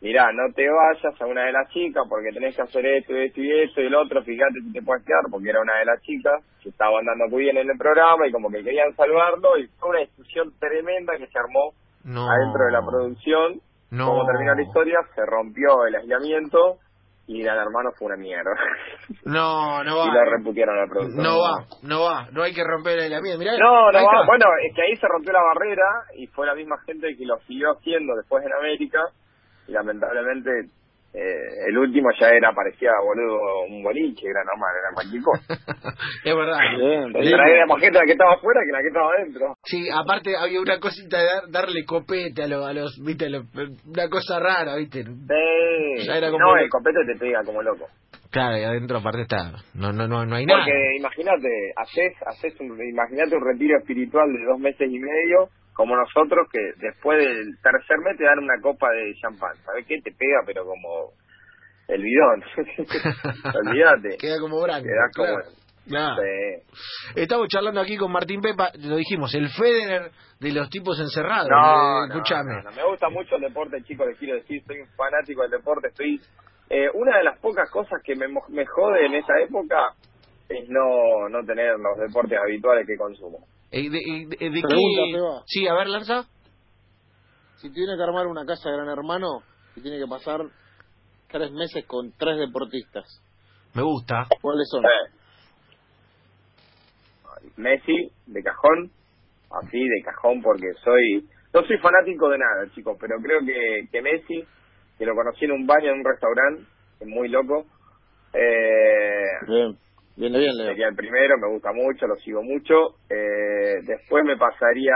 mirá, 0.00 0.30
no 0.32 0.54
te 0.54 0.68
vayas 0.70 1.20
a 1.20 1.26
una 1.26 1.46
de 1.46 1.52
las 1.52 1.68
chicas 1.70 2.04
porque 2.08 2.30
tenés 2.32 2.54
que 2.54 2.62
hacer 2.62 2.86
esto 2.86 3.12
y 3.12 3.26
esto 3.26 3.40
y 3.40 3.62
esto 3.62 3.80
y 3.80 3.86
el 3.86 3.94
otro, 3.96 4.22
fíjate 4.22 4.60
si 4.60 4.72
te 4.72 4.82
puedes 4.82 5.04
quedar, 5.04 5.24
porque 5.32 5.50
era 5.50 5.62
una 5.62 5.80
de 5.80 5.84
las 5.84 6.00
chicas 6.02 6.44
que 6.62 6.68
estaba 6.68 7.00
andando 7.00 7.26
muy 7.26 7.42
bien 7.42 7.56
en 7.56 7.68
el 7.68 7.76
programa 7.76 8.24
y 8.24 8.30
como 8.30 8.50
que 8.50 8.62
querían 8.62 8.94
salvarlo 8.94 9.58
y 9.58 9.66
fue 9.80 9.90
una 9.90 9.98
discusión 9.98 10.52
tremenda 10.60 11.16
que 11.18 11.26
se 11.26 11.38
armó 11.40 11.74
no. 12.04 12.30
adentro 12.30 12.66
de 12.66 12.70
la 12.70 12.86
producción. 12.86 13.60
No. 13.90 14.06
Como 14.06 14.24
terminó 14.26 14.54
la 14.54 14.62
historia, 14.62 14.98
se 15.14 15.24
rompió 15.26 15.84
el 15.88 15.96
aislamiento 15.96 16.78
y 17.26 17.42
Gran 17.42 17.58
Hermano 17.58 17.90
fue 17.98 18.06
una 18.06 18.16
mierda. 18.16 18.50
No, 19.24 19.82
no 19.84 20.04
y 20.04 20.08
va. 20.08 20.14
lo 20.14 20.24
reputieron 20.36 20.78
al 20.78 20.88
productor. 20.88 21.22
No 21.22 21.40
va, 21.40 21.64
no 21.82 22.02
va, 22.02 22.26
no 22.32 22.42
hay 22.42 22.52
que 22.54 22.64
romper 22.64 22.98
el 23.00 23.12
ambiente. 23.14 23.38
Mirá, 23.44 23.52
No, 23.58 23.90
no 23.92 23.98
va. 23.98 24.00
está. 24.00 24.26
Bueno, 24.26 24.46
es 24.66 24.74
que 24.74 24.82
ahí 24.82 24.96
se 24.96 25.06
rompió 25.08 25.32
la 25.32 25.42
barrera 25.42 25.84
y 26.16 26.26
fue 26.28 26.46
la 26.46 26.54
misma 26.54 26.78
gente 26.86 27.14
que 27.16 27.26
lo 27.26 27.38
siguió 27.46 27.72
haciendo 27.72 28.14
después 28.16 28.44
en 28.44 28.52
América. 28.52 29.00
Y 29.68 29.72
lamentablemente 29.72 30.50
eh, 31.12 31.66
el 31.68 31.76
último 31.78 32.08
ya 32.20 32.28
era, 32.30 32.52
parecía, 32.52 32.90
boludo, 33.02 33.62
un 33.68 33.82
boliche, 33.82 34.26
era 34.28 34.44
normal, 34.44 34.70
era 34.78 34.94
cualquier 34.94 35.22
cosa. 35.22 35.54
es 36.24 36.36
verdad. 36.36 36.58
Bien. 36.78 37.12
Traía 37.12 37.66
más 37.66 37.80
gente 37.80 37.98
la 37.98 38.04
que 38.04 38.12
estaba 38.12 38.34
afuera 38.34 38.60
que 38.64 38.72
la 38.72 38.80
que 38.80 38.88
estaba 38.88 39.10
adentro. 39.18 39.54
Sí, 39.64 39.88
aparte 39.92 40.36
había 40.36 40.60
una 40.60 40.78
cosita 40.78 41.18
de 41.18 41.24
dar- 41.26 41.48
darle 41.50 41.84
copete 41.84 42.42
a, 42.44 42.46
los, 42.46 42.64
a 42.66 42.72
los, 42.72 42.98
viste, 43.04 43.26
a 43.26 43.30
los- 43.30 43.46
una 43.86 44.08
cosa 44.08 44.38
rara, 44.38 44.76
viste. 44.76 45.02
Sí. 45.04 46.06
Ya 46.06 46.16
era 46.16 46.30
como 46.30 46.44
no, 46.44 46.56
el 46.56 46.68
copete 46.68 46.98
te 47.06 47.18
pega 47.18 47.42
como 47.44 47.62
loco. 47.62 47.86
Claro, 48.30 48.56
y 48.58 48.62
adentro 48.62 48.98
aparte 48.98 49.22
está, 49.22 49.50
no, 49.74 49.92
no, 49.92 50.06
no, 50.06 50.24
no 50.24 50.36
hay 50.36 50.46
nada. 50.46 50.60
Porque 50.64 50.96
imagínate, 50.98 51.48
haces, 51.76 52.12
haces 52.24 52.60
un, 52.60 52.78
imagínate 52.80 53.34
un 53.34 53.44
retiro 53.44 53.76
espiritual 53.78 54.32
de 54.32 54.44
dos 54.44 54.60
meses 54.60 54.88
y 54.88 54.98
medio, 55.00 55.48
como 55.80 55.96
nosotros 55.96 56.46
que 56.52 56.60
después 56.76 57.16
del 57.16 57.56
tercer 57.62 57.96
mes 58.04 58.18
te 58.18 58.24
dan 58.24 58.38
una 58.38 58.60
copa 58.60 58.90
de 58.90 59.14
champán. 59.14 59.56
¿Sabes 59.64 59.86
qué? 59.86 59.98
Te 60.02 60.12
pega, 60.12 60.42
pero 60.44 60.66
como 60.66 61.12
el 61.88 62.02
bidón. 62.02 62.44
Olvídate. 63.66 64.18
Queda 64.18 64.38
como 64.40 64.60
branco. 64.60 64.84
Quedás 64.84 65.10
como... 65.16 65.38
Claro. 65.88 66.16
Sí. 66.20 67.22
Estamos 67.22 67.48
charlando 67.48 67.80
aquí 67.80 67.96
con 67.96 68.12
Martín 68.12 68.42
Pepa, 68.42 68.68
lo 68.78 68.96
dijimos, 68.96 69.34
el 69.34 69.48
Federer 69.48 70.10
de 70.38 70.52
los 70.52 70.68
tipos 70.68 71.00
encerrados. 71.00 71.48
No, 71.48 72.04
Eh, 72.04 72.08
no, 72.62 72.70
no, 72.70 72.76
me 72.76 72.84
gusta 72.84 73.08
mucho 73.08 73.36
el 73.36 73.40
deporte, 73.40 73.82
chicos, 73.84 74.06
les 74.06 74.18
quiero 74.18 74.34
decir, 74.34 74.62
soy 74.66 74.80
un 74.80 74.88
fanático 74.88 75.40
del 75.40 75.50
deporte, 75.52 75.88
estoy... 75.88 76.20
Eh, 76.68 76.90
una 76.92 77.16
de 77.16 77.24
las 77.24 77.38
pocas 77.38 77.70
cosas 77.70 78.02
que 78.04 78.14
me, 78.16 78.26
me 78.28 78.66
jode 78.66 79.06
en 79.06 79.14
esa 79.14 79.32
época 79.40 79.94
es 80.46 80.68
no, 80.68 81.26
no 81.30 81.42
tener 81.46 81.78
los 81.78 81.98
deportes 81.98 82.38
habituales 82.38 82.86
que 82.86 82.98
consumo. 82.98 83.46
Eh, 83.72 83.88
¿De, 83.88 83.90
de- 83.90 84.50
de 84.50 84.60
Pregunta, 84.60 85.02
qué? 85.06 85.12
Seba. 85.12 85.42
Sí, 85.46 85.68
a 85.68 85.74
ver, 85.74 85.86
Lanza. 85.88 86.24
Si 87.56 87.70
tiene 87.72 87.96
que 87.96 88.02
armar 88.02 88.26
una 88.26 88.44
casa 88.44 88.70
de 88.70 88.76
gran 88.76 88.88
hermano, 88.88 89.42
y 89.76 89.82
tiene 89.82 89.98
que 89.98 90.06
pasar 90.08 90.40
tres 91.30 91.52
meses 91.52 91.84
con 91.86 92.10
tres 92.18 92.38
deportistas, 92.38 93.04
Me 93.74 93.82
gusta. 93.82 94.26
¿cuáles 94.40 94.68
son? 94.70 94.84
Eh, 94.84 94.88
Messi, 97.56 98.10
de 98.26 98.42
cajón, 98.42 98.90
así, 99.50 99.78
de 99.78 100.02
cajón, 100.04 100.42
porque 100.42 100.66
soy 100.84 101.28
no 101.52 101.62
soy 101.66 101.78
fanático 101.78 102.28
de 102.28 102.38
nada, 102.38 102.70
chicos, 102.74 102.96
pero 103.00 103.16
creo 103.22 103.40
que, 103.44 103.88
que 103.90 104.02
Messi, 104.02 104.44
que 104.98 105.04
lo 105.06 105.14
conocí 105.14 105.44
en 105.46 105.52
un 105.52 105.66
baño, 105.66 105.90
en 105.90 105.98
un 105.98 106.04
restaurante, 106.04 106.62
es 107.00 107.08
muy 107.08 107.28
loco, 107.28 107.66
eh, 108.32 109.24
Bien, 109.48 109.76
bien, 110.20 110.32
bien, 110.32 110.56
Leo. 110.56 110.68
sería 110.68 110.88
el 110.88 110.94
primero, 110.94 111.36
me 111.38 111.48
gusta 111.48 111.72
mucho, 111.72 112.06
lo 112.06 112.16
sigo 112.16 112.42
mucho. 112.42 112.96
Eh, 113.08 113.80
después 113.84 114.24
me 114.24 114.36
pasaría... 114.36 114.94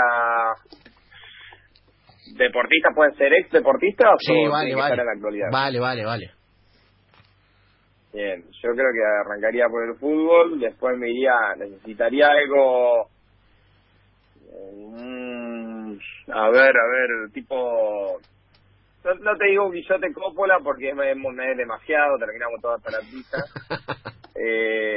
¿Deportistas 2.26 2.92
pueden 2.94 3.14
ser 3.16 3.32
ex 3.34 3.50
deportistas 3.50 4.14
Sí, 4.18 4.32
o 4.46 4.50
vale, 4.50 4.74
vale. 4.74 4.94
estar 4.94 4.98
en 5.00 5.06
la 5.06 5.12
actualidad? 5.12 5.48
Vale, 5.52 5.78
vale, 5.80 6.04
vale. 6.04 6.30
Bien, 8.12 8.42
yo 8.62 8.70
creo 8.70 8.92
que 8.92 9.04
arrancaría 9.28 9.66
por 9.68 9.84
el 9.88 9.96
fútbol, 9.96 10.60
después 10.60 10.96
me 10.96 11.10
iría, 11.10 11.32
necesitaría 11.58 12.28
algo, 12.28 13.08
mm, 14.72 15.96
a 16.32 16.50
ver, 16.50 16.76
a 16.76 16.86
ver, 16.92 17.30
tipo, 17.32 18.20
no, 19.04 19.14
no 19.14 19.36
te 19.36 19.46
digo 19.46 19.68
Guillote 19.70 20.12
Coppola 20.12 20.58
porque 20.62 20.90
es, 20.90 20.96
es- 20.96 21.16
es 21.16 21.56
demasiado, 21.56 22.16
terminamos 22.18 22.60
toda 22.62 22.76
hasta 22.76 22.90
la 22.92 23.00
pizza, 23.10 23.36
eh. 24.36 24.93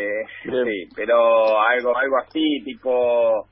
Sí, 0.51 0.89
pero 0.95 1.59
algo, 1.61 1.97
algo 1.97 2.17
así, 2.25 2.61
tipo, 2.63 3.47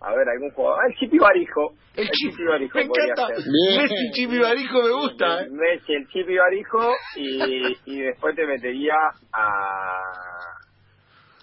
a 0.00 0.10
ver, 0.14 0.28
algún 0.28 0.50
jugador, 0.50 0.78
ah, 0.82 0.86
el 0.88 0.96
Chipi 0.96 1.18
Barijo, 1.18 1.72
El 1.96 2.10
Chipi, 2.10 2.44
Barijo 2.44 2.78
me 2.78 2.84
encanta. 2.84 3.28
Messi, 3.28 4.10
Chipi 4.12 4.38
Barijo 4.38 4.82
me 4.82 4.90
gusta, 4.92 5.42
¿eh? 5.42 5.46
Messi, 5.50 5.92
el 5.94 6.06
Chip 6.08 6.28
y 6.28 6.36
Barijo 6.36 6.92
y, 7.16 7.76
y 7.86 8.00
después 8.02 8.36
te 8.36 8.46
metería 8.46 8.94
a, 9.32 10.00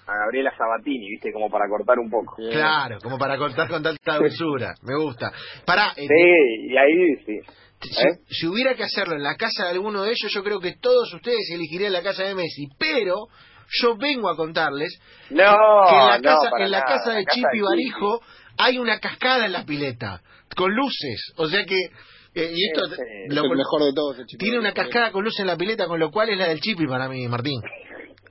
a 0.05 0.17
Gabriela 0.17 0.51
Sabatini, 0.57 1.09
¿viste? 1.09 1.31
Como 1.31 1.49
para 1.49 1.67
cortar 1.67 1.97
un 1.99 2.09
poco. 2.09 2.35
Claro, 2.35 2.97
como 3.01 3.17
para 3.17 3.37
cortar 3.37 3.67
con 3.67 3.81
tanta 3.81 4.17
dulzura. 4.17 4.75
Me 4.83 4.95
gusta. 5.03 5.31
Pará, 5.65 5.93
eh, 5.95 6.05
Sí, 6.07 6.67
y 6.69 6.77
ahí 6.77 7.15
sí. 7.25 7.39
si, 7.81 8.07
¿eh? 8.07 8.19
si 8.29 8.47
hubiera 8.47 8.75
que 8.75 8.83
hacerlo 8.83 9.15
en 9.15 9.23
la 9.23 9.35
casa 9.35 9.63
de 9.65 9.71
alguno 9.71 10.03
de 10.03 10.09
ellos, 10.09 10.31
yo 10.33 10.43
creo 10.43 10.59
que 10.59 10.75
todos 10.79 11.11
ustedes 11.13 11.49
elegirían 11.53 11.93
la 11.93 12.03
casa 12.03 12.23
de 12.23 12.35
Messi. 12.35 12.67
Pero 12.77 13.27
yo 13.69 13.95
vengo 13.97 14.29
a 14.29 14.35
contarles 14.35 14.99
No, 15.29 15.53
que 15.89 15.95
en 15.95 16.07
la 16.07 16.19
casa, 16.21 16.49
en 16.59 16.71
la 16.71 16.79
nada. 16.79 16.97
casa 16.97 17.11
de 17.13 17.25
Chipi 17.25 17.59
Barijo 17.61 18.21
hay 18.57 18.77
una 18.77 18.99
cascada 18.99 19.45
en 19.45 19.51
la 19.53 19.65
pileta, 19.65 20.21
con 20.55 20.73
luces. 20.75 21.33
O 21.37 21.47
sea 21.47 21.65
que, 21.65 21.75
eh, 22.35 22.51
y 22.53 22.67
esto. 22.67 22.85
Es 22.85 23.33
lo- 23.33 23.43
el 23.45 23.57
mejor 23.57 23.83
de 23.83 23.93
todos, 23.95 24.19
el 24.19 24.25
tiene 24.37 24.59
una 24.59 24.73
cascada 24.73 25.11
con 25.11 25.23
luz 25.23 25.39
en 25.39 25.47
la 25.47 25.55
pileta, 25.57 25.87
con 25.87 25.99
lo 25.99 26.11
cual 26.11 26.29
es 26.29 26.37
la 26.37 26.47
del 26.47 26.59
Chipi 26.61 26.85
para 26.87 27.07
mí, 27.09 27.27
Martín. 27.27 27.59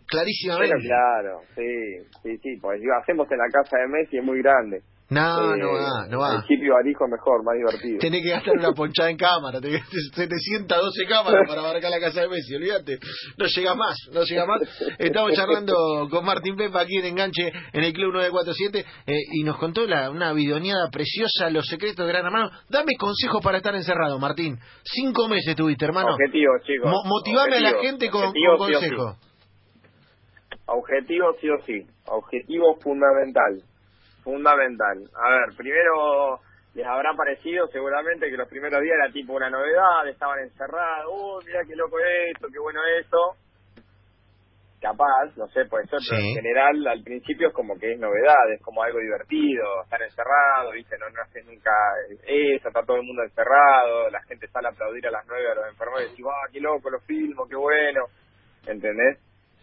Clarísimamente. 0.07 0.75
Pero 0.77 0.89
claro, 0.89 1.41
sí, 1.55 2.07
sí, 2.23 2.37
sí, 2.43 2.59
porque 2.61 2.81
si 2.81 2.85
lo 2.87 2.97
hacemos 3.01 3.27
en 3.31 3.39
la 3.39 3.49
casa 3.51 3.79
de 3.79 3.89
Messi 3.89 4.19
es 4.19 4.25
muy 4.25 4.39
grande. 4.43 4.83
No, 5.13 5.55
Eh, 5.55 5.59
no 5.59 5.73
va, 5.73 6.07
no 6.09 6.19
va. 6.21 6.45
El 6.49 6.63
y 6.63 6.69
Barijo 6.69 7.07
mejor, 7.09 7.45
más 7.45 7.55
divertido. 7.57 7.99
Tenés 8.01 8.23
que 8.23 8.31
gastar 8.31 8.55
una 8.57 8.73
ponchada 8.73 9.11
en 9.11 9.17
cámara, 9.17 9.61
te, 9.61 9.79
se 10.15 10.27
te 10.27 10.37
sienta 10.39 10.77
12 10.79 11.05
cámaras 11.09 11.47
para 11.47 11.63
marcar 11.63 11.91
la 11.91 12.01
casa 12.01 12.23
de 12.23 12.29
Messi, 12.29 12.55
olvídate. 12.55 12.99
No 13.37 13.47
llega 13.47 13.75
más, 13.75 13.97
no 14.13 14.23
llega 14.25 14.47
más. 14.47 14.61
Estamos 14.99 15.33
charlando 15.35 15.75
con 16.11 16.25
Martín 16.25 16.57
Pepa 16.57 16.81
aquí 16.81 16.97
en 16.99 17.07
Enganche 17.07 17.53
en 17.73 17.85
el 17.85 17.93
Club 17.93 18.13
947 18.15 18.85
eh, 19.07 19.13
y 19.33 19.45
nos 19.45 19.59
contó 19.59 19.87
la, 19.87 20.11
una 20.11 20.33
videoneada 20.33 20.89
preciosa, 20.91 21.51
Los 21.51 21.67
secretos 21.67 22.07
de 22.07 22.13
Gran 22.13 22.25
Hermano. 22.27 22.51
Dame 22.69 22.93
consejos 22.99 23.43
para 23.43 23.59
estar 23.59 23.75
encerrado, 23.75 24.19
Martín. 24.19 24.59
Cinco 24.85 25.29
meses 25.29 25.55
tuviste, 25.57 25.85
hermano. 25.85 26.15
Objetivos, 26.15 26.63
chicos. 26.65 26.91
Mo- 26.91 27.05
motivame 27.05 27.57
a 27.57 27.61
la 27.61 27.75
gente 27.83 28.09
con, 28.09 28.23
con 28.23 28.33
sí 28.33 28.47
o 28.47 28.53
sí. 28.53 28.73
consejos. 28.73 29.17
Objetivo 30.67 31.27
sí 31.41 31.49
o 31.51 31.59
sí. 31.67 31.87
Objetivo 32.07 32.77
fundamental. 32.81 33.63
Fundamental. 34.23 34.99
A 35.15 35.31
ver, 35.31 35.57
primero 35.57 36.41
les 36.75 36.87
habrá 36.87 37.13
parecido 37.15 37.67
seguramente 37.69 38.31
que 38.31 38.37
los 38.37 38.49
primeros 38.49 38.81
días 38.81 38.97
era 39.03 39.13
tipo 39.13 39.35
una 39.35 39.51
novedad, 39.51 40.09
estaban 40.09 40.39
encerrados, 40.41 41.13
uy, 41.13 41.45
mira 41.47 41.61
qué 41.67 41.77
loco 41.77 41.99
esto, 41.99 42.49
qué 42.53 42.59
bueno 42.59 42.81
esto. 43.01 43.19
Capaz, 44.81 45.37
no 45.37 45.47
sé, 45.49 45.65
puede 45.67 45.87
ser, 45.87 46.01
pero 46.11 46.21
en 46.21 46.35
general 46.35 46.87
al 46.89 47.03
principio 47.05 47.49
es 47.49 47.55
como 47.55 47.79
que 47.79 47.93
es 47.93 48.01
novedad, 48.01 48.51
es 48.53 48.61
como 48.63 48.83
algo 48.83 48.99
divertido, 48.99 49.63
estar 49.85 50.03
encerrado, 50.03 50.73
viste, 50.73 50.99
no, 50.99 51.09
no 51.11 51.23
haces 51.23 51.47
nunca 51.47 51.71
eso, 52.27 52.67
está 52.67 52.83
todo 52.83 52.97
el 52.97 53.05
mundo 53.05 53.23
encerrado, 53.23 54.11
la 54.11 54.21
gente 54.23 54.49
sale 54.49 54.67
a 54.67 54.71
aplaudir 54.73 55.07
a 55.07 55.13
las 55.13 55.25
nueve 55.29 55.53
a 55.53 55.55
los 55.55 55.69
enfermeros 55.69 56.03
y 56.07 56.11
decís, 56.11 56.27
ah, 56.29 56.49
qué 56.53 56.61
loco, 56.61 56.91
lo 56.91 56.99
filmo, 57.03 57.47
qué 57.49 57.55
bueno, 57.55 58.07
¿entendés? 58.67 59.19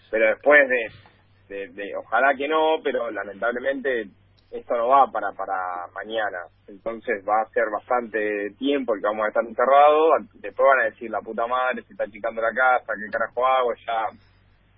pero 0.10 0.28
después 0.28 0.62
de, 0.70 1.54
de, 1.54 1.68
de- 1.74 1.96
ojalá 1.98 2.34
que 2.38 2.48
no, 2.48 2.78
pero 2.82 3.12
lamentablemente 3.12 4.06
esto 4.52 4.76
no 4.76 4.88
va 4.88 5.12
para 5.12 5.32
para 5.34 5.88
mañana, 5.94 6.40
entonces 6.68 7.24
va 7.28 7.42
a 7.42 7.50
ser 7.50 7.70
bastante 7.72 8.52
tiempo 8.58 8.94
que 8.96 9.02
vamos 9.02 9.26
a 9.26 9.28
estar 9.28 9.46
encerrados, 9.46 10.26
después 10.36 10.68
van 10.68 10.80
a 10.80 10.90
decir 10.90 11.12
la 11.12 11.22
puta 11.22 11.46
madre, 11.46 11.84
se 11.84 11.94
está 11.94 12.06
achicando 12.06 12.42
la 12.42 12.52
casa, 12.54 12.94
qué 13.00 13.12
carajo 13.12 13.46
hago, 13.46 13.74
ya 13.86 14.08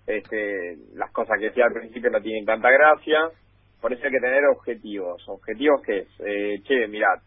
este 0.08 0.78
las 0.96 1.12
cosas 1.12 1.38
que 1.40 1.46
decía 1.46 1.66
al 1.66 1.74
principio 1.74 2.10
no 2.10 2.22
tienen 2.22 2.46
tanta 2.46 2.70
gracia, 2.70 3.30
por 3.80 3.94
eso 3.94 4.04
hay 4.04 4.12
que 4.12 4.20
tener 4.20 4.46
objetivos, 4.46 5.24
objetivos 5.28 5.82
que 5.84 6.00
es, 6.00 6.08
eh, 6.20 6.62
che, 6.64 6.88
mirad, 6.88 7.20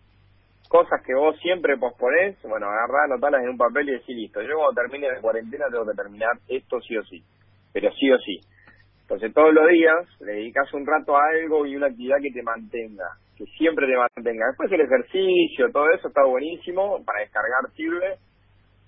cosas 0.68 1.02
que 1.04 1.14
vos 1.14 1.38
siempre 1.40 1.78
posponés, 1.78 2.36
bueno, 2.42 2.66
agarrá, 2.66 3.04
anotalas 3.04 3.42
en 3.42 3.50
un 3.50 3.56
papel 3.56 3.88
y 3.88 3.92
decir, 3.92 4.16
listo, 4.16 4.42
yo 4.42 4.56
cuando 4.56 4.82
termine 4.82 5.08
la 5.08 5.20
cuarentena 5.20 5.66
tengo 5.70 5.86
que 5.86 5.96
terminar 5.96 6.32
esto 6.48 6.80
sí 6.80 6.96
o 6.96 7.02
sí, 7.04 7.22
pero 7.72 7.90
sí 7.92 8.10
o 8.10 8.18
sí. 8.18 8.40
Entonces 9.04 9.34
todos 9.34 9.52
los 9.52 9.68
días 9.68 10.20
le 10.20 10.32
dedicas 10.32 10.72
un 10.72 10.86
rato 10.86 11.14
a 11.14 11.20
algo 11.28 11.66
y 11.66 11.76
una 11.76 11.88
actividad 11.88 12.16
que 12.22 12.30
te 12.32 12.42
mantenga, 12.42 13.04
que 13.36 13.44
siempre 13.58 13.86
te 13.86 13.96
mantenga. 13.96 14.46
Después 14.48 14.72
el 14.72 14.80
ejercicio, 14.80 15.70
todo 15.70 15.90
eso 15.90 16.08
está 16.08 16.24
buenísimo, 16.24 17.04
para 17.04 17.20
descargar 17.20 17.70
sirve, 17.76 18.16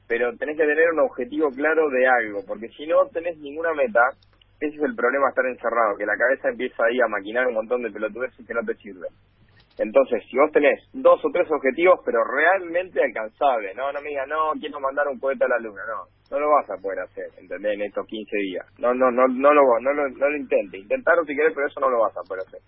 pero 0.08 0.34
tenés 0.38 0.56
que 0.56 0.64
tener 0.64 0.90
un 0.92 1.00
objetivo 1.00 1.50
claro 1.50 1.90
de 1.90 2.06
algo, 2.06 2.40
porque 2.46 2.68
si 2.70 2.86
no 2.86 3.06
tenés 3.12 3.36
ninguna 3.38 3.74
meta, 3.74 4.00
ese 4.58 4.76
es 4.76 4.82
el 4.82 4.96
problema 4.96 5.28
estar 5.28 5.44
encerrado, 5.44 5.98
que 5.98 6.06
la 6.06 6.16
cabeza 6.16 6.48
empieza 6.48 6.82
ahí 6.84 6.98
a 6.98 7.08
maquinar 7.08 7.46
un 7.48 7.54
montón 7.54 7.82
de 7.82 7.90
pelotudeces 7.90 8.46
que 8.46 8.54
no 8.54 8.62
te 8.64 8.74
sirven. 8.76 9.12
Entonces, 9.78 10.24
si 10.30 10.38
vos 10.38 10.50
tenés 10.52 10.80
dos 10.92 11.22
o 11.22 11.30
tres 11.30 11.46
objetivos, 11.50 12.00
pero 12.04 12.24
realmente 12.24 13.02
alcanzables, 13.02 13.76
no, 13.76 13.92
no 13.92 14.00
me 14.00 14.08
digas, 14.08 14.26
no, 14.26 14.52
quiero 14.58 14.80
mandar 14.80 15.06
un 15.08 15.18
cohete 15.18 15.44
a 15.44 15.48
la 15.48 15.58
luna, 15.58 15.82
no, 15.86 16.08
no 16.30 16.40
lo 16.40 16.50
vas 16.50 16.70
a 16.70 16.80
poder 16.80 17.00
hacer, 17.00 17.26
¿entendés? 17.36 17.74
En 17.74 17.82
estos 17.82 18.06
15 18.06 18.36
días. 18.38 18.66
No, 18.78 18.94
no, 18.94 19.10
no, 19.10 19.28
no 19.28 19.52
lo, 19.52 19.62
no 19.80 19.92
lo, 19.92 20.08
no 20.08 20.30
lo 20.30 20.36
intentes. 20.36 20.80
Intentarlo 20.80 21.24
si 21.24 21.36
querés, 21.36 21.52
pero 21.54 21.66
eso 21.66 21.80
no 21.80 21.90
lo 21.90 22.00
vas 22.00 22.16
a 22.16 22.22
poder 22.22 22.44
hacer. 22.46 22.60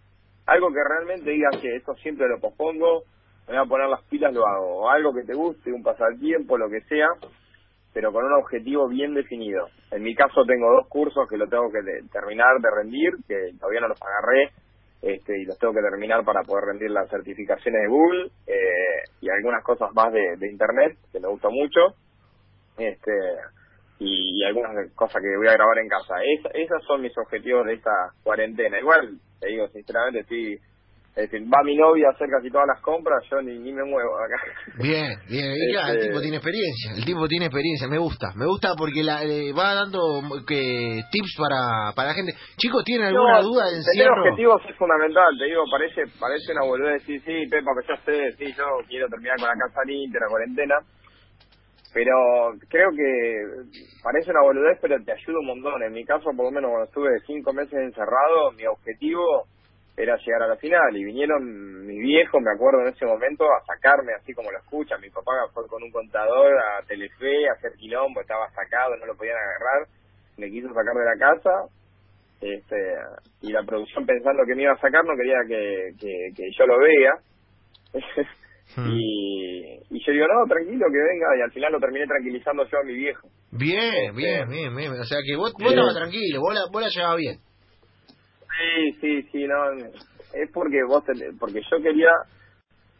Algo 0.46 0.68
que 0.68 0.84
realmente 0.86 1.30
digas 1.30 1.56
que 1.60 1.76
esto 1.76 1.94
siempre 1.94 2.28
lo 2.28 2.38
pospongo, 2.40 3.04
me 3.48 3.54
voy 3.54 3.66
a 3.66 3.68
poner 3.68 3.88
las 3.88 4.02
pilas, 4.04 4.34
lo 4.34 4.46
hago. 4.46 4.82
O 4.82 4.90
algo 4.90 5.14
que 5.14 5.24
te 5.24 5.32
guste, 5.32 5.72
un 5.72 5.82
pasatiempo, 5.82 6.58
lo 6.58 6.68
que 6.68 6.82
sea, 6.82 7.08
pero 7.94 8.12
con 8.12 8.24
un 8.24 8.32
objetivo 8.34 8.86
bien 8.86 9.14
definido. 9.14 9.68
En 9.90 10.02
mi 10.02 10.14
caso 10.14 10.44
tengo 10.44 10.70
dos 10.72 10.88
cursos 10.88 11.26
que 11.28 11.38
lo 11.38 11.48
tengo 11.48 11.70
que 11.72 11.80
terminar 12.12 12.60
de 12.60 12.68
rendir, 12.70 13.12
que 13.26 13.56
todavía 13.58 13.80
no 13.80 13.88
los 13.88 14.00
agarré, 14.02 14.52
este, 15.02 15.38
y 15.40 15.44
los 15.44 15.58
tengo 15.58 15.72
que 15.74 15.80
terminar 15.80 16.24
para 16.24 16.42
poder 16.42 16.64
rendir 16.66 16.90
las 16.90 17.08
certificaciones 17.08 17.82
de 17.82 17.88
Google 17.88 18.30
eh, 18.46 19.02
y 19.20 19.28
algunas 19.30 19.62
cosas 19.64 19.90
más 19.94 20.12
de, 20.12 20.36
de 20.36 20.50
Internet, 20.50 20.96
que 21.12 21.20
me 21.20 21.28
gusta 21.28 21.48
mucho, 21.50 21.94
este 22.78 23.12
y, 24.00 24.40
y 24.40 24.44
algunas 24.44 24.92
cosas 24.94 25.20
que 25.22 25.36
voy 25.36 25.48
a 25.48 25.54
grabar 25.54 25.78
en 25.78 25.88
casa. 25.88 26.14
Es- 26.22 26.50
esos 26.54 26.84
son 26.84 27.02
mis 27.02 27.16
objetivos 27.18 27.66
de 27.66 27.74
esta 27.74 27.90
cuarentena. 28.22 28.78
Igual, 28.78 29.18
te 29.40 29.48
digo 29.48 29.66
sinceramente, 29.68 30.20
estoy... 30.20 30.58
es 31.18 31.26
decir, 31.28 31.42
va 31.50 31.58
mi 31.64 31.75
novia 31.75 32.06
a 32.06 32.12
hacer 32.14 32.28
casi 32.30 32.46
todas 32.48 32.68
las 32.70 32.80
compras, 32.80 33.18
yo 33.28 33.42
ni, 33.42 33.58
ni 33.58 33.72
me 33.72 33.82
muevo 33.82 34.14
acá. 34.22 34.38
Bien, 34.78 35.18
bien, 35.28 35.50
y 35.50 35.75
el 35.75 35.96
Este- 35.98 36.06
tipo 36.06 36.20
tiene 36.22 36.37
experiencia, 36.37 36.94
el 36.94 37.04
tipo 37.04 37.26
tiene 37.26 37.46
experiencia, 37.46 37.88
me 37.90 37.98
gusta, 37.98 38.30
me 38.37 38.46
gusta 38.46 38.75
porque 38.78 39.02
la, 39.02 39.25
eh, 39.25 39.50
va 39.52 39.75
dando 39.75 39.98
que 40.46 41.02
tips 41.10 41.34
para, 41.37 41.90
para 41.96 42.08
la 42.10 42.14
gente. 42.14 42.34
Chicos, 42.56 42.84
¿tienen 42.87 43.08
alguna 43.10 43.42
No, 43.42 43.48
duda 43.50 43.64
de 43.66 43.82
Tener 43.82 43.82
encierro? 44.06 44.22
objetivos 44.22 44.62
es 44.70 44.76
fundamental, 44.78 45.34
te 45.37 45.44
digo, 45.46 45.64
parece 45.68 46.06
parece 46.20 46.52
una 46.54 46.62
boludez 46.64 47.02
decir, 47.02 47.18
sí, 47.26 47.50
Pepa, 47.50 47.70
que 47.75 47.82
ya 47.90 47.96
sé, 48.06 48.32
sí, 48.38 48.54
yo 48.56 48.64
quiero 48.87 49.08
terminar 49.08 49.37
con 49.42 49.48
la 49.50 49.58
casa 49.58 49.82
limpia, 49.90 50.20
la 50.22 50.30
cuarentena, 50.30 50.76
pero 51.92 52.14
creo 52.68 52.90
que 52.94 53.75
parece 54.04 54.30
una 54.30 54.42
boludez, 54.42 54.78
pero 54.80 55.02
te 55.02 55.12
ayuda 55.12 55.38
un 55.40 55.46
montón. 55.46 55.82
En 55.82 55.92
mi 55.92 56.04
caso, 56.04 56.30
por 56.37 56.46
lo 56.46 56.50
menos 56.52 56.70
cuando 56.70 56.87
estuve 56.87 57.10
cinco 57.26 57.52
meses 57.52 57.75
encerrado, 57.75 58.52
mi 58.54 58.66
objetivo 58.66 59.25
era 59.98 60.16
llegar 60.16 60.42
a 60.44 60.48
la 60.48 60.56
final 60.56 60.96
y 60.96 61.04
vinieron 61.04 61.42
mis 61.86 61.98
viejos, 62.00 62.40
me 62.40 62.52
acuerdo 62.54 62.82
en 62.86 62.94
ese 62.94 63.04
momento, 63.04 63.44
a 63.44 63.64
sacarme 63.66 64.12
así 64.14 64.32
como 64.32 64.50
lo 64.52 64.58
escuchan. 64.58 65.00
Mi 65.00 65.10
papá 65.10 65.32
fue 65.52 65.66
con 65.66 65.82
un 65.82 65.90
contador 65.90 66.54
a 66.56 66.86
Telefe 66.86 67.48
a 67.48 67.52
hacer 67.54 67.72
quilombo, 67.76 68.20
estaba 68.20 68.48
sacado, 68.50 68.96
no 68.96 69.06
lo 69.06 69.16
podían 69.16 69.36
agarrar, 69.36 69.88
me 70.36 70.48
quiso 70.50 70.68
sacar 70.68 70.94
de 70.94 71.04
la 71.04 71.18
casa 71.18 71.50
este 72.40 72.76
y 73.42 73.50
la 73.50 73.64
producción 73.64 74.06
pensando 74.06 74.44
que 74.46 74.54
me 74.54 74.62
iba 74.62 74.72
a 74.72 74.80
sacar 74.80 75.04
no 75.04 75.16
quería 75.16 75.38
que, 75.48 75.90
que, 75.98 76.12
que 76.36 76.44
yo 76.56 76.66
lo 76.66 76.78
vea 76.78 77.12
Hmm. 78.76 78.84
y, 78.86 79.80
y 79.88 80.04
yo 80.04 80.12
digo 80.12 80.26
no 80.28 80.44
tranquilo 80.46 80.84
que 80.92 80.98
venga 80.98 81.26
y 81.38 81.40
al 81.40 81.50
final 81.52 81.72
lo 81.72 81.80
terminé 81.80 82.06
tranquilizando 82.06 82.66
yo 82.70 82.78
a 82.78 82.84
mi 82.84 82.92
viejo 82.92 83.26
Bien, 83.50 83.80
Este- 83.80 84.12
bien, 84.14 84.46
bien, 84.50 84.76
bien, 84.76 84.92
o 84.92 85.04
sea 85.04 85.18
que 85.26 85.36
vos, 85.36 85.52
vos 85.54 85.58
Bien. 85.58 85.70
estabas 85.72 85.94
tranquilo, 85.96 86.40
vos 86.42 86.52
la, 86.54 86.60
vos 86.70 86.82
la 86.82 86.88
llevabas 86.90 87.16
bien. 87.16 87.38
Sí 88.58 88.92
sí 89.00 89.22
sí 89.32 89.46
no 89.46 89.72
es 90.34 90.50
porque 90.52 90.82
vos 90.86 91.04
ten- 91.04 91.38
porque 91.38 91.60
yo 91.70 91.82
quería 91.82 92.10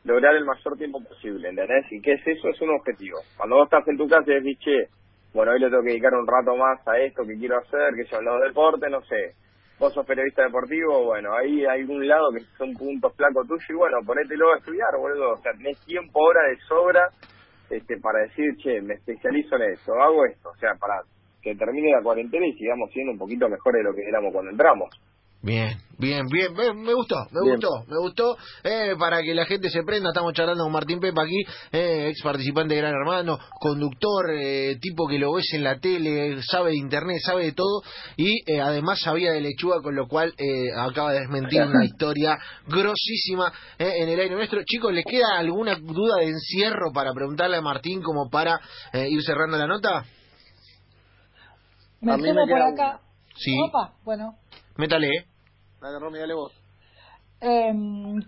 lograr 0.04 0.34
el 0.36 0.44
mayor 0.44 0.76
tiempo 0.78 1.02
posible, 1.04 1.48
¿entendés? 1.50 1.84
¿Y 1.92 2.00
qué 2.00 2.12
es 2.14 2.26
eso? 2.26 2.48
Es 2.48 2.60
un 2.62 2.70
objetivo. 2.70 3.18
Cuando 3.36 3.56
vos 3.56 3.64
estás 3.66 3.86
en 3.88 3.98
tu 3.98 4.08
casa 4.08 4.30
y 4.30 4.34
decís, 4.40 4.58
che, 4.60 4.86
bueno, 5.34 5.52
hoy 5.52 5.60
le 5.60 5.68
tengo 5.68 5.82
que 5.82 5.90
dedicar 5.90 6.14
un 6.14 6.26
rato 6.26 6.56
más 6.56 6.80
a 6.88 6.98
esto 6.98 7.24
que 7.26 7.36
quiero 7.38 7.58
hacer, 7.58 7.94
que 7.94 8.04
yo 8.10 8.20
los 8.22 8.40
deportes, 8.42 8.90
no 8.90 9.02
sé. 9.02 9.34
Vos 9.78 9.92
sos 9.94 10.06
periodista 10.06 10.42
deportivo, 10.44 11.04
bueno, 11.04 11.34
ahí 11.36 11.64
hay 11.66 11.82
un 11.84 12.06
lado 12.08 12.30
que 12.32 12.40
son 12.56 12.72
puntos 12.74 13.14
flacos 13.16 13.46
tuyos 13.46 13.68
y 13.68 13.74
bueno, 13.74 13.98
ponételo 14.06 14.52
a 14.52 14.58
estudiar, 14.58 14.88
boludo. 14.98 15.32
O 15.34 15.38
sea, 15.38 15.52
tenés 15.52 15.78
tiempo 15.84 16.20
ahora 16.24 16.40
de 16.48 16.56
sobra 16.66 17.08
este, 17.70 17.98
para 18.00 18.20
decir, 18.22 18.56
che, 18.62 18.80
me 18.80 18.94
especializo 18.94 19.56
en 19.56 19.62
eso, 19.74 19.92
hago 20.00 20.24
esto. 20.26 20.48
O 20.50 20.56
sea, 20.56 20.74
para 20.80 20.94
que 21.42 21.54
termine 21.54 21.92
la 21.92 22.02
cuarentena 22.02 22.46
y 22.46 22.54
sigamos 22.54 22.90
siendo 22.92 23.12
un 23.12 23.18
poquito 23.18 23.48
mejores 23.48 23.84
de 23.84 23.90
lo 23.90 23.94
que 23.94 24.08
éramos 24.08 24.32
cuando 24.32 24.50
entramos. 24.50 24.88
Bien, 25.40 25.78
bien, 25.99 26.26
bien, 26.26 26.52
me 26.83 26.95
gustó, 26.95 27.14
me 27.30 27.52
gustó, 27.52 27.85
me 27.87 27.99
gustó, 28.00 28.37
eh, 28.64 28.97
para 28.99 29.23
que 29.23 29.33
la 29.35 29.45
gente 29.45 29.71
se 29.71 29.85
prenda, 29.85 30.09
estamos 30.09 30.33
charlando 30.33 30.64
con 30.64 30.73
Martín 30.73 30.99
Pepa 30.99 31.23
aquí, 31.23 31.45
eh, 31.71 32.09
ex 32.09 32.23
participante 32.25 32.75
de 32.75 32.80
Gran 32.80 32.92
Hermano, 32.92 33.38
conductor, 33.61 34.33
eh, 34.33 34.76
tipo 34.80 35.07
que 35.07 35.16
lo 35.16 35.35
ves 35.35 35.47
en 35.52 35.62
la 35.62 35.78
tele, 35.78 36.42
sabe 36.42 36.71
de 36.71 36.78
internet, 36.78 37.18
sabe 37.25 37.45
de 37.45 37.52
todo, 37.52 37.83
y 38.16 38.40
eh, 38.50 38.61
además 38.61 38.99
sabía 39.00 39.30
de 39.30 39.40
lechuga, 39.40 39.80
con 39.80 39.95
lo 39.95 40.09
cual 40.09 40.35
eh, 40.38 40.73
acaba 40.76 41.12
de 41.12 41.21
desmentir 41.21 41.62
una 41.66 41.85
historia 41.85 42.37
grosísima 42.66 43.52
eh, 43.78 44.02
en 44.02 44.09
el 44.09 44.18
aire 44.18 44.35
nuestro. 44.35 44.61
Chicos, 44.64 44.92
¿les 44.92 45.04
queda 45.04 45.38
alguna 45.38 45.76
duda 45.76 46.16
de 46.18 46.30
encierro 46.30 46.90
para 46.92 47.12
preguntarle 47.12 47.59
a 47.59 47.62
Martín 47.62 48.02
como 48.02 48.28
para 48.28 48.61
eh, 48.92 49.09
ir 49.09 49.23
cerrando 49.23 49.57
la 49.57 49.68
nota? 49.68 50.04
Me 52.00 52.16
por 52.16 52.23
queda 52.23 52.68
acá. 52.73 53.00
Sí. 53.37 53.54
Opa, 53.68 53.95
bueno. 54.04 54.35
Métale, 54.78 55.08
¿eh? 55.08 55.25
Dale, 55.80 55.99
Romy, 55.99 56.20
dale 56.20 56.35
vos. 56.35 56.52
Eh, 57.40 57.73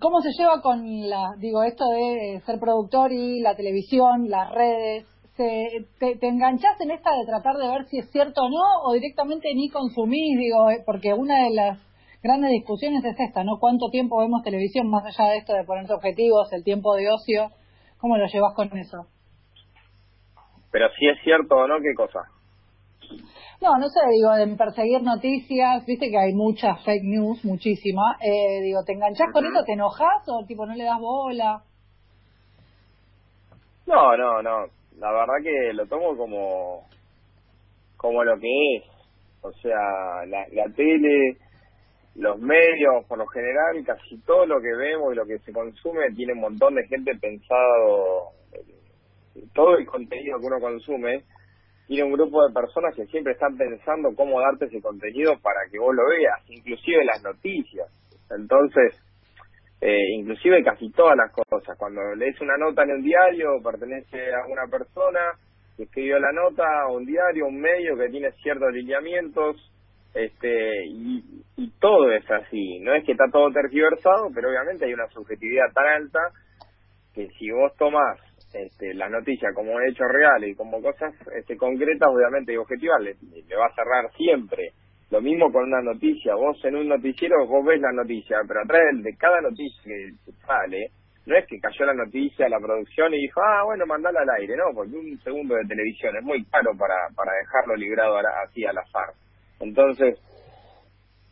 ¿Cómo 0.01 0.21
se 0.21 0.33
lleva 0.37 0.61
con 0.61 1.09
la, 1.09 1.35
digo, 1.39 1.63
esto 1.63 1.85
de 1.91 2.43
ser 2.45 2.59
productor 2.59 3.13
y 3.13 3.41
la 3.41 3.55
televisión, 3.55 4.29
las 4.29 4.51
redes? 4.51 5.07
Se, 5.37 5.87
te, 6.01 6.17
¿Te 6.17 6.27
enganchás 6.27 6.81
en 6.81 6.91
esta 6.91 7.11
de 7.15 7.25
tratar 7.25 7.57
de 7.57 7.69
ver 7.69 7.87
si 7.87 7.99
es 7.99 8.11
cierto 8.11 8.43
o 8.43 8.51
no? 8.51 8.83
¿O 8.83 8.93
directamente 8.95 9.55
ni 9.55 9.71
consumís? 9.71 10.37
Digo, 10.39 10.71
eh, 10.71 10.83
porque 10.85 11.15
una 11.15 11.45
de 11.45 11.51
las 11.55 11.79
grandes 12.21 12.51
discusiones 12.51 13.05
es 13.05 13.19
esta, 13.21 13.45
¿no? 13.45 13.61
¿Cuánto 13.61 13.89
tiempo 13.89 14.19
vemos 14.19 14.43
televisión 14.43 14.91
más 14.91 15.05
allá 15.07 15.31
de 15.31 15.39
esto 15.39 15.55
de 15.55 15.63
ponerse 15.63 15.95
objetivos, 15.95 16.53
el 16.53 16.65
tiempo 16.65 16.97
de 16.97 17.11
ocio? 17.11 17.51
¿Cómo 17.99 18.17
lo 18.17 18.27
llevas 18.27 18.55
con 18.57 18.77
eso? 18.77 19.07
Pero 20.73 20.89
si 20.99 21.07
es 21.07 21.19
cierto 21.23 21.55
o 21.55 21.69
no, 21.69 21.77
¿qué 21.81 21.95
cosa? 21.95 22.29
No, 23.61 23.77
no 23.77 23.89
sé, 23.89 24.01
digo, 24.11 24.35
en 24.35 24.57
perseguir 24.57 25.03
noticias, 25.03 25.85
viste 25.85 26.09
que 26.09 26.17
hay 26.17 26.33
muchas 26.33 26.83
fake 26.83 27.05
news, 27.05 27.45
muchísima. 27.45 28.17
Eh, 28.23 28.63
digo, 28.63 28.83
¿te 28.85 28.95
enganchás 28.95 29.29
con 29.33 29.45
eso? 29.45 29.63
¿Te 29.67 29.75
enojas 29.75 30.27
o 30.29 30.47
tipo 30.47 30.65
no 30.65 30.75
le 30.75 30.85
das 30.85 30.99
bola? 30.99 31.63
No, 33.87 34.17
no, 34.17 34.43
no. 34.43 34.67
La 34.99 35.13
verdad 35.13 35.35
que 35.43 35.73
lo 35.75 35.87
tomo 35.87 36.17
como 36.17 36.89
como 37.99 38.25
lo 38.25 38.39
que 38.39 38.77
es. 38.77 38.85
O 39.43 39.53
sea, 39.53 40.25
la, 40.27 40.47
la 40.53 40.65
tele, 40.75 41.37
los 42.15 42.39
medios, 42.39 43.05
por 43.09 43.19
lo 43.19 43.27
general, 43.27 43.85
casi 43.85 44.19
todo 44.23 44.47
lo 44.47 44.61
que 44.61 44.75
vemos 44.75 45.13
y 45.13 45.17
lo 45.17 45.27
que 45.27 45.39
se 45.41 45.53
consume 45.53 46.13
tiene 46.17 46.33
un 46.33 46.41
montón 46.41 46.77
de 46.77 46.87
gente 46.87 47.13
pensado. 47.21 48.31
Todo 49.53 49.77
el 49.77 49.87
contenido 49.87 50.39
que 50.41 50.47
uno 50.47 50.61
consume 50.61 51.25
tiene 51.91 52.05
un 52.05 52.13
grupo 52.13 52.47
de 52.47 52.55
personas 52.55 52.95
que 52.95 53.05
siempre 53.07 53.33
están 53.33 53.57
pensando 53.57 54.15
cómo 54.15 54.41
darte 54.41 54.67
ese 54.67 54.81
contenido 54.81 55.33
para 55.43 55.59
que 55.73 55.81
vos 55.81 55.93
lo 55.93 56.07
veas, 56.07 56.39
inclusive 56.49 57.05
las 57.05 57.21
noticias. 57.21 57.89
Entonces, 58.31 58.95
eh, 59.81 60.15
inclusive 60.15 60.63
casi 60.63 60.89
todas 60.93 61.17
las 61.17 61.33
cosas. 61.33 61.77
Cuando 61.77 62.15
lees 62.15 62.41
una 62.41 62.57
nota 62.59 62.85
en 62.85 62.93
un 62.93 63.03
diario, 63.03 63.61
pertenece 63.61 64.33
a 64.33 64.47
una 64.47 64.71
persona 64.71 65.19
que 65.77 65.83
escribió 65.83 66.21
la 66.21 66.31
nota, 66.31 66.63
un 66.93 67.05
diario, 67.05 67.49
un 67.49 67.61
medio 67.61 67.97
que 67.97 68.09
tiene 68.09 68.31
ciertos 68.41 68.73
lineamientos, 68.73 69.57
este, 70.15 70.87
y, 70.87 71.43
y 71.57 71.73
todo 71.81 72.13
es 72.13 72.31
así. 72.31 72.79
No 72.83 72.95
es 72.95 73.05
que 73.05 73.13
está 73.13 73.25
todo 73.33 73.51
tergiversado, 73.51 74.31
pero 74.33 74.49
obviamente 74.49 74.85
hay 74.85 74.95
una 74.95 75.09
subjetividad 75.09 75.73
tan 75.75 75.87
alta 75.89 76.21
que 77.17 77.27
si 77.31 77.51
vos 77.51 77.75
tomás 77.77 78.21
este, 78.53 78.95
la 78.95 79.09
noticia 79.09 79.51
como 79.55 79.73
un 79.73 79.83
hecho 79.89 80.05
real 80.09 80.45
y 80.45 80.55
como 80.55 80.81
cosas 80.83 81.15
este, 81.37 81.57
concretas, 81.57 82.09
obviamente 82.09 82.53
y 82.53 82.57
objetivas, 82.57 83.01
le, 83.01 83.13
va 83.57 83.67
a 83.67 83.75
cerrar 83.75 84.11
siempre. 84.17 84.73
Lo 85.11 85.21
mismo 85.21 85.51
con 85.53 85.65
una 85.65 85.83
noticia. 85.83 86.35
Vos 86.35 86.65
en 86.65 86.77
un 86.77 86.89
noticiero, 86.89 87.47
vos 87.47 87.65
ves 87.65 87.81
la 87.81 87.93
noticia, 87.93 88.39
pero 88.47 88.61
atrás 88.63 88.81
de- 89.03 89.17
cada 89.17 89.41
noticia 89.41 89.83
que 89.85 90.33
sale, 90.47 90.91
no 91.27 91.37
es 91.37 91.47
que 91.47 91.59
cayó 91.61 91.85
la 91.85 91.95
noticia, 91.95 92.49
la 92.49 92.59
producción 92.61 93.13
y 93.15 93.19
dijo, 93.23 93.41
ah, 93.43 93.63
bueno, 93.65 93.87
mandala 93.87 94.21
al 94.21 94.31
aire, 94.41 94.57
no, 94.57 94.75
porque 94.75 94.97
un 94.97 95.19
segundo 95.23 95.55
de 95.57 95.65
televisión 95.67 96.17
es 96.17 96.23
muy 96.23 96.45
caro 96.47 96.71
para, 96.79 96.95
para 97.15 97.33
dejarlo 97.33 97.77
librado 97.77 98.17
así 98.45 98.65
al 98.65 98.79
azar. 98.79 99.11
Entonces, 99.61 100.19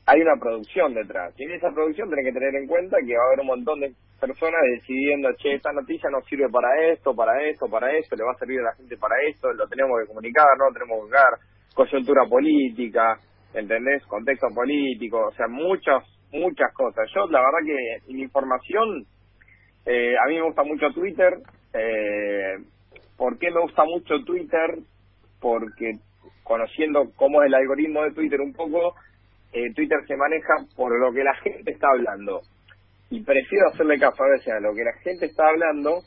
hay 0.07 0.21
una 0.21 0.37
producción 0.41 0.95
detrás. 0.95 1.35
Y 1.39 1.45
en 1.45 1.53
esa 1.53 1.71
producción 1.71 2.09
tenés 2.11 2.27
que 2.27 2.33
tener 2.39 2.55
en 2.55 2.67
cuenta 2.67 2.97
que 3.05 3.17
va 3.17 3.23
a 3.25 3.27
haber 3.29 3.41
un 3.41 3.47
montón 3.47 3.81
de 3.81 3.93
personas 4.19 4.61
decidiendo, 4.75 5.33
che, 5.37 5.55
esta 5.55 5.73
noticia 5.73 6.11
no 6.11 6.21
sirve 6.23 6.49
para 6.51 6.91
esto, 6.91 7.15
para 7.15 7.41
esto, 7.49 7.67
para 7.69 7.97
esto, 7.97 8.17
le 8.17 8.25
va 8.25 8.33
a 8.33 8.39
servir 8.39 8.61
a 8.61 8.71
la 8.71 8.75
gente 8.75 8.97
para 8.97 9.15
esto, 9.29 9.53
lo 9.53 9.67
tenemos 9.69 10.01
que 10.01 10.09
comunicar, 10.09 10.47
no 10.59 10.67
lo 10.67 10.73
tenemos 10.73 10.97
que 10.97 11.01
comunicar, 11.01 11.39
coyuntura 11.75 12.23
política, 12.29 13.19
¿entendés? 13.55 14.05
Contexto 14.07 14.49
político, 14.55 15.29
o 15.29 15.33
sea, 15.33 15.47
muchas, 15.49 16.05
muchas 16.33 16.73
cosas. 16.75 17.09
Yo, 17.15 17.27
la 17.29 17.41
verdad 17.41 17.59
que 17.65 18.13
la 18.13 18.21
información, 18.21 19.07
eh, 19.87 20.15
a 20.17 20.29
mí 20.29 20.35
me 20.35 20.43
gusta 20.43 20.65
mucho 20.65 20.91
Twitter. 20.93 21.39
Eh, 21.73 22.57
¿Por 23.17 23.39
qué 23.39 23.51
me 23.51 23.61
gusta 23.61 23.85
mucho 23.85 24.23
Twitter? 24.25 24.79
Porque 25.41 25.93
conociendo 26.43 27.13
cómo 27.17 27.43
es 27.43 27.49
el 27.49 27.55
algoritmo 27.55 28.03
de 28.03 28.13
Twitter 28.13 28.41
un 28.41 28.53
poco, 28.53 28.95
eh, 29.53 29.73
Twitter 29.75 29.99
se 30.07 30.17
maneja 30.17 30.55
por 30.77 30.99
lo 30.99 31.13
que 31.13 31.23
la 31.23 31.35
gente 31.37 31.71
está 31.71 31.89
hablando. 31.93 32.43
Y 33.11 33.23
prefiero 33.23 33.69
hacerle 33.69 33.99
caso 33.99 34.23
a 34.23 34.31
veces 34.31 34.49
a 34.49 34.61
lo 34.61 34.75
que 34.75 34.85
la 34.85 34.93
gente 35.03 35.27
está 35.27 35.49
hablando, 35.49 36.03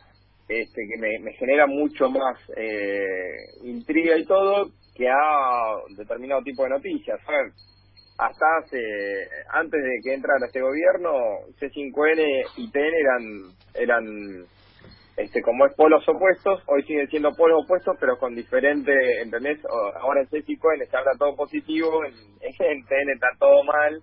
este, 0.48 0.82
que 0.88 1.00
me, 1.00 1.34
genera 1.34 1.66
mucho 1.66 2.10
más 2.10 2.38
eh, 2.56 3.36
intriga 3.64 4.18
y 4.18 4.26
todo, 4.26 4.70
que 4.96 5.10
a 5.10 5.78
determinado 5.98 6.44
tipo 6.44 6.64
de 6.64 6.70
noticias. 6.70 7.20
A 7.28 7.32
ver, 7.32 7.52
hasta 8.18 8.46
hace, 8.60 8.78
antes 9.52 9.82
de 9.82 10.00
que 10.04 10.14
entrara 10.14 10.46
este 10.46 10.62
gobierno, 10.62 11.12
C5N 11.60 12.44
y 12.58 12.72
TN 12.72 12.94
eran, 12.94 13.24
eran 13.74 14.46
este 15.18 15.42
como 15.42 15.66
es 15.66 15.74
polos 15.76 16.08
opuestos, 16.08 16.62
hoy 16.68 16.84
siguen 16.84 17.08
siendo 17.10 17.32
polos 17.34 17.64
opuestos, 17.64 17.98
pero 18.00 18.18
con 18.18 18.36
diferente, 18.36 18.92
¿entendés? 19.22 19.60
Ahora 20.02 20.22
en 20.22 20.28
C5N 20.28 20.88
se 20.88 20.98
habla 20.98 21.12
todo 21.18 21.36
positivo, 21.36 22.06
en, 22.06 22.14
en 22.42 22.86
TN 22.86 23.10
está 23.14 23.28
todo 23.40 23.64
mal, 23.64 24.02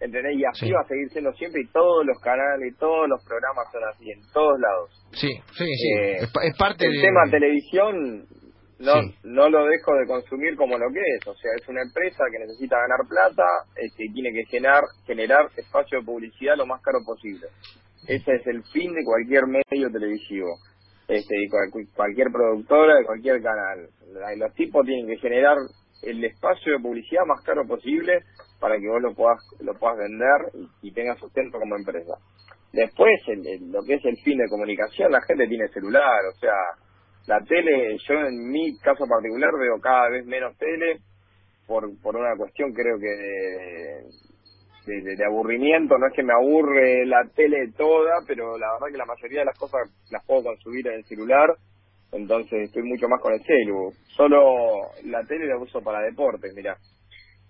¿entendés? 0.00 0.36
Y 0.36 0.44
así 0.44 0.66
Sí. 0.66 0.72
va 0.72 0.80
a 0.80 0.88
seguir 0.88 1.08
siendo 1.10 1.32
siempre, 1.34 1.60
y 1.62 1.66
todos 1.72 2.04
los 2.06 2.18
canales, 2.20 2.74
todos 2.78 3.08
los 3.08 3.22
programas 3.24 3.66
son 3.72 3.82
así, 3.84 4.10
en 4.10 4.20
todos 4.32 4.58
lados. 4.58 4.90
Sí, 5.12 5.28
sí, 5.56 5.64
sí. 5.64 5.88
Eh, 6.00 6.16
es, 6.24 6.32
pa- 6.32 6.44
es 6.44 6.56
parte 6.56 6.86
el 6.86 6.92
de... 6.92 7.00
tema 7.00 7.20
televisión 7.30 8.24
no 8.80 8.94
Sí. 9.02 9.14
no 9.24 9.50
lo 9.50 9.66
dejo 9.66 9.94
de 9.94 10.06
consumir 10.06 10.56
como 10.56 10.78
lo 10.78 10.88
que 10.90 11.00
es, 11.00 11.26
o 11.28 11.34
sea, 11.34 11.50
es 11.60 11.68
una 11.68 11.82
empresa 11.82 12.24
que 12.32 12.38
necesita 12.38 12.76
ganar 12.80 13.00
plata, 13.06 13.44
este, 13.76 14.04
y 14.06 14.12
tiene 14.14 14.32
que 14.32 14.46
generar 14.46 14.82
generar 15.06 15.50
espacio 15.54 15.98
de 16.00 16.04
publicidad 16.06 16.56
lo 16.56 16.64
más 16.64 16.80
caro 16.82 17.00
posible. 17.04 17.46
Ese 18.08 18.32
es 18.36 18.46
el 18.46 18.62
fin 18.72 18.94
de 18.94 19.04
cualquier 19.04 19.42
medio 19.46 19.90
televisivo, 19.92 20.48
este, 21.08 21.34
y 21.42 21.48
cual- 21.50 21.68
cualquier 21.94 22.28
productora 22.32 22.96
de 22.96 23.04
cualquier 23.04 23.42
canal. 23.42 23.86
Los 24.38 24.54
tipos 24.54 24.86
tienen 24.86 25.06
que 25.06 25.18
generar 25.18 25.58
el 26.02 26.24
espacio 26.24 26.72
de 26.72 26.78
publicidad 26.82 27.26
más 27.26 27.44
caro 27.44 27.66
posible 27.66 28.20
para 28.60 28.78
que 28.78 28.88
vos 28.88 29.02
lo 29.02 29.14
puedas 29.14 29.38
lo 29.60 29.74
puedas 29.74 29.98
vender 29.98 30.52
y, 30.82 30.92
tengas 30.92 31.18
sustento 31.18 31.58
como 31.58 31.76
empresa. 31.76 32.14
Después, 32.72 33.20
el- 33.28 33.72
lo 33.72 33.82
que 33.84 33.94
es 33.94 34.04
el 34.04 34.16
fin 34.18 34.38
de 34.38 34.48
comunicación, 34.48 35.10
la 35.12 35.22
gente 35.22 35.48
tiene 35.48 35.68
celular, 35.68 36.20
o 36.32 36.38
sea, 36.38 36.54
la 37.26 37.40
tele, 37.44 37.96
yo 38.08 38.14
en 38.14 38.50
mi 38.50 38.76
caso 38.78 39.06
particular 39.06 39.50
veo 39.60 39.80
cada 39.80 40.10
vez 40.10 40.26
menos 40.26 40.56
tele 40.58 41.00
por, 41.66 41.84
por 42.02 42.16
una 42.16 42.36
cuestión 42.36 42.72
creo 42.72 42.98
que 42.98 43.06
de, 43.08 44.04
de- 44.86 45.02
de- 45.02 45.16
aburrimiento, 45.24 45.98
no 45.98 46.06
es 46.08 46.14
que 46.14 46.22
me 46.22 46.32
aburre 46.32 47.06
la 47.06 47.24
tele 47.34 47.72
toda, 47.76 48.12
pero 48.26 48.58
la 48.58 48.72
verdad 48.74 48.88
que 48.92 48.98
la 48.98 49.06
mayoría 49.06 49.40
de 49.40 49.46
las 49.46 49.58
cosas 49.58 49.82
las 50.10 50.24
puedo 50.26 50.42
consumir 50.44 50.86
en 50.88 50.94
el 50.94 51.04
celular, 51.04 51.48
entonces 52.12 52.62
estoy 52.64 52.82
mucho 52.84 53.08
más 53.08 53.20
con 53.20 53.34
el 53.34 53.42
celu. 53.44 53.92
Solo 54.16 54.42
la 55.04 55.22
tele 55.24 55.46
la 55.46 55.58
uso 55.58 55.80
para 55.82 56.00
deportes, 56.02 56.52
mira, 56.54 56.76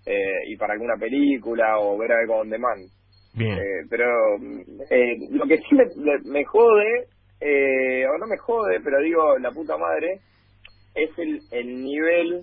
eh, 0.06 0.48
y 0.48 0.56
para 0.56 0.74
alguna 0.74 0.96
película 0.96 1.78
o 1.78 1.96
ver 1.98 2.12
algo 2.12 2.38
on 2.38 2.50
demand. 2.50 2.82
Bien. 3.34 3.52
Eh, 3.58 3.86
pero 3.88 4.06
eh, 4.90 5.16
lo 5.30 5.46
que 5.46 5.58
sí 5.58 5.74
me, 5.74 5.84
me 6.24 6.44
jode, 6.44 7.06
eh, 7.40 8.06
o 8.06 8.18
no 8.18 8.26
me 8.26 8.36
jode, 8.38 8.80
pero 8.80 9.00
digo, 9.00 9.38
la 9.38 9.52
puta 9.52 9.76
madre, 9.76 10.20
es 10.94 11.10
el, 11.18 11.40
el 11.52 11.84
nivel, 11.84 12.42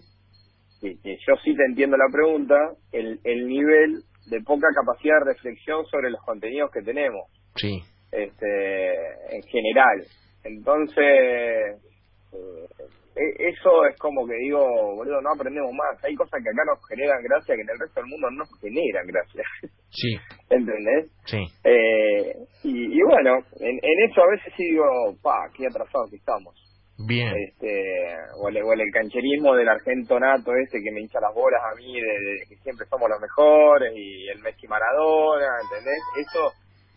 que, 0.81 0.95
que 1.01 1.17
yo 1.27 1.35
sí 1.43 1.55
te 1.55 1.65
entiendo 1.65 1.97
la 1.97 2.11
pregunta, 2.11 2.55
el, 2.91 3.19
el 3.23 3.47
nivel 3.47 4.03
de 4.29 4.41
poca 4.41 4.67
capacidad 4.73 5.19
de 5.19 5.33
reflexión 5.33 5.85
sobre 5.85 6.09
los 6.09 6.21
contenidos 6.21 6.71
que 6.71 6.81
tenemos. 6.81 7.29
Sí. 7.55 7.81
este, 8.11 8.93
en 9.35 9.43
general. 9.43 10.05
Entonces, 10.43 11.81
eh, 12.33 12.67
eso 13.39 13.85
es 13.85 13.97
como 13.99 14.25
que 14.27 14.35
digo, 14.35 14.59
boludo, 14.95 15.21
no 15.21 15.31
aprendemos 15.33 15.71
más. 15.73 16.03
Hay 16.03 16.15
cosas 16.15 16.41
que 16.43 16.49
acá 16.49 16.61
nos 16.65 16.79
generan 16.87 17.21
gracia 17.23 17.55
que 17.55 17.61
en 17.61 17.69
el 17.69 17.79
resto 17.79 17.99
del 18.01 18.09
mundo 18.09 18.29
no 18.31 18.43
generan 18.61 19.07
gracia. 19.07 19.43
Sí, 19.89 20.17
¿Entendés? 20.49 21.11
sí. 21.25 21.43
Eh, 21.63 22.33
y, 22.63 22.99
y 22.99 23.01
bueno, 23.03 23.37
en, 23.59 23.75
en 23.81 24.09
eso 24.09 24.21
a 24.21 24.29
veces 24.31 24.53
sí 24.55 24.63
digo, 24.71 24.85
pa, 25.21 25.49
qué 25.55 25.67
atrasados 25.67 26.09
que 26.09 26.17
estamos. 26.17 26.55
Bien. 27.07 27.31
Este, 27.37 28.15
o 28.41 28.49
el, 28.49 28.57
o 28.63 28.73
el 28.73 28.91
cancherismo 28.91 29.53
del 29.55 29.69
argento 29.69 30.19
nato 30.19 30.51
este 30.55 30.81
que 30.81 30.91
me 30.91 31.01
hincha 31.01 31.19
las 31.21 31.33
bolas 31.33 31.61
a 31.71 31.75
mí 31.75 31.93
de, 31.93 32.01
de 32.01 32.39
que 32.49 32.55
siempre 32.63 32.87
somos 32.89 33.07
los 33.07 33.19
mejores 33.21 33.93
y 33.95 34.27
el 34.29 34.39
Messi 34.41 34.67
Maradona, 34.67 35.45
¿entendés? 35.61 36.01
Eso, 36.17 36.51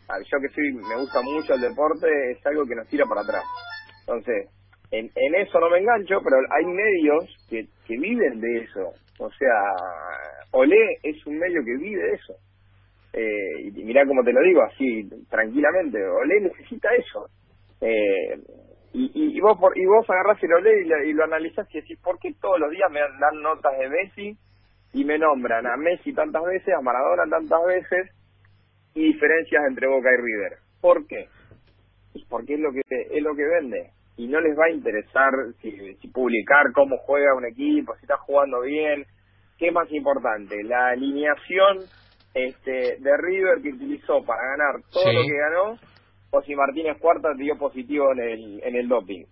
a- 0.08 0.18
yo 0.20 0.38
que 0.40 0.48
soy, 0.54 0.72
me 0.72 0.96
gusta 0.96 1.20
mucho 1.20 1.52
el 1.52 1.60
deporte, 1.60 2.08
es 2.32 2.46
algo 2.46 2.64
que 2.64 2.76
nos 2.76 2.88
tira 2.88 3.04
para 3.04 3.20
atrás. 3.20 3.44
Entonces, 4.00 4.48
en, 4.90 5.10
en 5.14 5.34
eso 5.36 5.60
no 5.60 5.70
me 5.70 5.78
engancho, 5.78 6.20
pero 6.22 6.36
hay 6.50 6.66
medios 6.66 7.24
que, 7.48 7.66
que 7.86 7.96
viven 7.96 8.40
de 8.40 8.58
eso. 8.58 8.92
O 9.18 9.30
sea, 9.30 9.74
Olé 10.52 10.98
es 11.02 11.24
un 11.26 11.38
medio 11.38 11.62
que 11.64 11.76
vive 11.76 12.02
de 12.02 12.14
eso. 12.14 12.34
Eh, 13.12 13.62
y 13.74 13.84
mirá 13.84 14.04
cómo 14.06 14.22
te 14.24 14.32
lo 14.32 14.40
digo, 14.42 14.62
así, 14.62 15.08
tranquilamente, 15.28 16.02
Olé 16.04 16.40
necesita 16.40 16.88
eso. 16.94 17.26
Eh, 17.80 18.40
y, 18.92 19.36
y, 19.36 19.40
vos 19.40 19.56
por, 19.58 19.78
y 19.78 19.86
vos 19.86 20.08
agarrás 20.10 20.42
el 20.42 20.52
Olé 20.52 20.82
y 20.82 20.84
lo, 20.84 21.04
y 21.04 21.12
lo 21.12 21.24
analizás 21.24 21.72
y 21.72 21.80
decís, 21.80 21.98
¿por 22.02 22.18
qué 22.18 22.32
todos 22.40 22.58
los 22.58 22.70
días 22.70 22.90
me 22.90 23.00
dan 23.00 23.40
notas 23.40 23.78
de 23.78 23.88
Messi 23.88 24.36
y 24.92 25.04
me 25.04 25.18
nombran 25.18 25.66
a 25.66 25.76
Messi 25.76 26.12
tantas 26.12 26.42
veces, 26.42 26.74
a 26.74 26.82
Maradona 26.82 27.22
tantas 27.30 27.64
veces 27.64 28.10
y 28.94 29.12
diferencias 29.12 29.62
entre 29.68 29.86
Boca 29.86 30.08
y 30.12 30.20
River? 30.20 30.58
¿Por 30.80 31.06
qué? 31.06 31.28
Porque 32.28 32.54
es 32.54 32.60
lo 32.60 32.72
que 32.72 32.80
es 32.88 33.22
lo 33.22 33.36
que 33.36 33.44
vende 33.44 33.90
y 34.20 34.28
no 34.28 34.38
les 34.40 34.56
va 34.58 34.66
a 34.66 34.70
interesar 34.70 35.30
si, 35.62 35.70
si 35.96 36.08
publicar 36.08 36.72
cómo 36.74 36.98
juega 36.98 37.34
un 37.34 37.46
equipo, 37.46 37.94
si 37.96 38.02
está 38.02 38.18
jugando 38.18 38.60
bien, 38.60 39.06
qué 39.58 39.68
es 39.68 39.72
más 39.72 39.90
importante, 39.90 40.62
la 40.64 40.88
alineación 40.90 41.78
este 42.34 42.96
de 43.00 43.16
River 43.16 43.62
que 43.62 43.70
utilizó 43.70 44.22
para 44.24 44.40
ganar 44.42 44.82
todo 44.92 45.02
Sí. 45.04 45.14
lo 45.16 45.22
que 45.22 45.38
ganó 45.38 45.78
o 46.32 46.42
si 46.42 46.54
Martínez 46.54 46.96
Cuarta 47.00 47.30
dio 47.36 47.56
positivo 47.58 48.12
en 48.12 48.20
el 48.20 48.60
en 48.62 48.76
el 48.76 48.88
doping. 48.88 49.24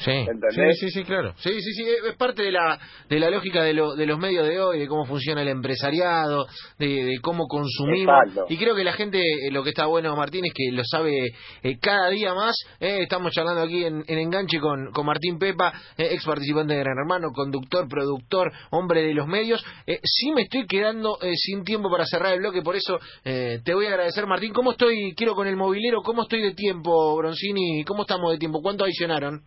Sí, 0.00 0.12
sí, 0.50 0.72
sí, 0.80 0.90
sí, 0.90 1.04
claro. 1.04 1.34
Sí, 1.38 1.50
sí, 1.60 1.72
sí, 1.72 1.84
es 2.08 2.16
parte 2.16 2.42
de 2.42 2.52
la 2.52 2.78
de 3.08 3.18
la 3.18 3.30
lógica 3.30 3.62
de, 3.62 3.74
lo, 3.74 3.94
de 3.96 4.06
los 4.06 4.18
medios 4.18 4.46
de 4.46 4.60
hoy, 4.60 4.78
de 4.78 4.86
cómo 4.86 5.04
funciona 5.06 5.42
el 5.42 5.48
empresariado, 5.48 6.46
de, 6.78 7.04
de 7.04 7.18
cómo 7.20 7.46
consumimos. 7.48 8.14
Exacto. 8.26 8.46
Y 8.48 8.56
creo 8.58 8.76
que 8.76 8.84
la 8.84 8.92
gente, 8.92 9.18
eh, 9.20 9.50
lo 9.50 9.64
que 9.64 9.70
está 9.70 9.86
bueno, 9.86 10.14
Martín, 10.14 10.44
es 10.44 10.52
que 10.54 10.70
lo 10.70 10.82
sabe 10.84 11.32
eh, 11.62 11.78
cada 11.80 12.10
día 12.10 12.32
más. 12.34 12.54
Eh, 12.78 13.00
estamos 13.02 13.32
charlando 13.32 13.62
aquí 13.62 13.84
en, 13.84 14.04
en 14.06 14.18
Enganche 14.18 14.60
con, 14.60 14.92
con 14.92 15.04
Martín 15.04 15.38
Pepa, 15.38 15.72
eh, 15.96 16.10
ex 16.12 16.24
participante 16.24 16.74
de 16.74 16.80
Gran 16.80 16.96
Hermano, 16.98 17.32
conductor, 17.34 17.88
productor, 17.88 18.52
hombre 18.70 19.02
de 19.02 19.14
los 19.14 19.26
medios. 19.26 19.64
Eh, 19.86 19.98
sí 20.04 20.30
me 20.32 20.42
estoy 20.42 20.66
quedando 20.66 21.18
eh, 21.22 21.32
sin 21.34 21.64
tiempo 21.64 21.90
para 21.90 22.04
cerrar 22.06 22.34
el 22.34 22.40
bloque, 22.40 22.62
por 22.62 22.76
eso 22.76 22.98
eh, 23.24 23.60
te 23.64 23.74
voy 23.74 23.86
a 23.86 23.90
agradecer, 23.90 24.26
Martín. 24.26 24.52
¿Cómo 24.52 24.72
estoy, 24.72 25.14
quiero 25.16 25.34
con 25.34 25.46
el 25.48 25.56
movilero, 25.56 26.02
cómo 26.02 26.22
estoy 26.22 26.42
de 26.42 26.54
tiempo, 26.54 27.16
Broncini? 27.16 27.82
¿Cómo 27.84 28.02
estamos 28.02 28.30
de 28.30 28.38
tiempo? 28.38 28.60
¿Cuánto 28.62 28.84
adicionaron? 28.84 29.42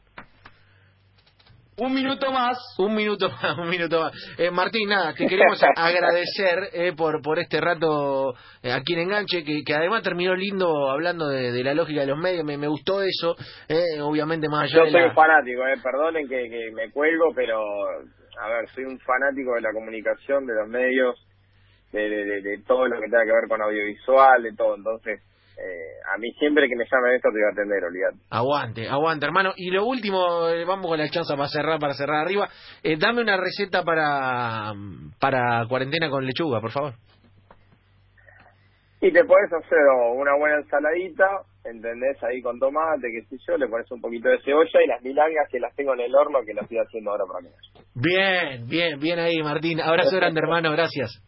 Un 1.84 1.94
minuto 1.96 2.32
más. 2.32 2.58
Un 2.78 2.94
minuto 2.94 3.28
más, 3.41 3.58
un 3.58 3.67
minuto 3.70 4.02
más. 4.02 4.12
Eh, 4.38 4.52
Martín, 4.52 4.88
nada, 4.88 5.13
te 5.13 5.26
queremos 5.26 5.60
agradecer 5.76 6.70
eh, 6.74 6.94
por 6.96 7.22
por 7.24 7.39
este 7.39 7.60
rato 7.60 8.34
eh, 8.62 8.72
aquí 8.72 8.94
en 8.94 9.00
Enganche, 9.00 9.44
que, 9.44 9.63
que 9.65 9.74
además 9.74 10.04
terminó 10.04 10.36
lindo 10.36 10.91
hablando 10.91 11.28
de, 11.28 11.52
de 11.52 11.63
la 11.63 11.74
lógica 11.74 12.02
de 12.02 12.08
los 12.08 12.20
medios, 12.20 12.46
me, 12.46 12.56
me 12.58 12.67
gustó 12.67 13.02
eso, 13.02 13.36
eh, 13.67 14.00
obviamente 14.02 14.48
más 14.48 14.63
allá 14.65 14.74
Yo 14.80 14.86
de 14.86 14.91
soy 14.91 15.02
la... 15.02 15.08
un 15.08 15.15
fanático, 15.15 15.67
eh, 15.67 15.74
perdonen 15.82 16.28
que, 16.30 16.50
que 16.50 16.72
me 16.72 16.91
cuelgo, 16.91 17.34
pero 17.36 17.58
a 18.39 18.48
ver, 18.48 18.70
soy 18.76 18.84
un 18.86 19.00
fanático 19.00 19.56
de 19.56 19.62
la 19.62 19.72
comunicación, 19.74 20.46
de 20.46 20.54
los 20.54 20.67
medios, 20.70 21.15
de, 21.91 22.00
de, 22.10 22.26
de- 22.26 22.41
de 22.41 22.58
todo 22.67 22.88
lo 22.88 22.96
que 23.02 23.06
tenga 23.10 23.26
que 23.26 23.32
ver 23.34 23.48
con 23.50 23.62
audiovisual, 23.62 24.44
de 24.44 24.54
todo. 24.56 24.76
Entonces, 24.76 25.20
eh, 25.62 26.00
a 26.13 26.17
mí 26.17 26.32
siempre 26.39 26.67
que 26.67 26.76
me 26.76 26.86
llamen 26.91 27.15
esto 27.15 27.30
te 27.30 27.38
voy 27.38 27.47
a 27.47 27.52
atender, 27.52 27.84
olvidate. 27.84 28.17
Aguante, 28.32 28.89
aguante, 28.89 29.26
hermano. 29.26 29.54
Y 29.56 29.69
lo 29.69 29.86
último, 29.86 30.50
eh, 30.50 30.65
vamos 30.65 30.88
con 30.88 30.97
la 30.97 31.08
chanza 31.10 31.36
para 31.36 31.50
cerrar, 31.50 31.80
para 31.80 31.93
cerrar 31.93 32.26
arriba. 32.26 32.50
Eh, 32.84 32.97
dame 32.97 33.21
una 33.21 33.38
receta 33.38 33.84
para, 33.84 34.74
para 35.19 35.65
cuarentena 35.67 36.10
con 36.10 36.26
lechuga, 36.26 36.60
por 36.62 36.71
favor. 36.71 36.93
Y 39.02 39.12
te 39.12 39.24
puedes 39.24 39.52
hacer 39.52 39.80
una 40.15 40.36
buena 40.36 40.58
ensaladita, 40.58 41.28
¿entendés? 41.63 42.21
Ahí 42.24 42.41
con 42.41 42.60
tomate, 42.60 43.08
qué 43.12 43.26
sé 43.30 43.36
yo, 43.47 43.58
le 43.58 43.67
pones 43.67 43.89
un 43.91 44.00
poquito 44.00 44.30
de 44.30 44.39
cebolla 44.41 44.84
y 44.84 44.88
las 44.88 45.02
milangas 45.02 45.47
que 45.50 45.60
las 45.60 45.76
tengo 45.76 45.93
en 45.93 46.02
el 46.02 46.15
horno 46.15 46.39
que 46.45 46.54
las 46.54 46.63
estoy 46.63 46.78
haciendo 46.80 47.12
ahora 47.12 47.26
para 47.26 47.41
mí. 47.41 47.50
Bien, 47.95 48.67
bien, 48.67 49.00
bien 49.00 49.19
ahí, 49.19 49.41
Martín. 49.41 49.82
Abrazo 49.82 50.15
grande, 50.17 50.39
hermano, 50.39 50.71
gracias. 50.71 51.24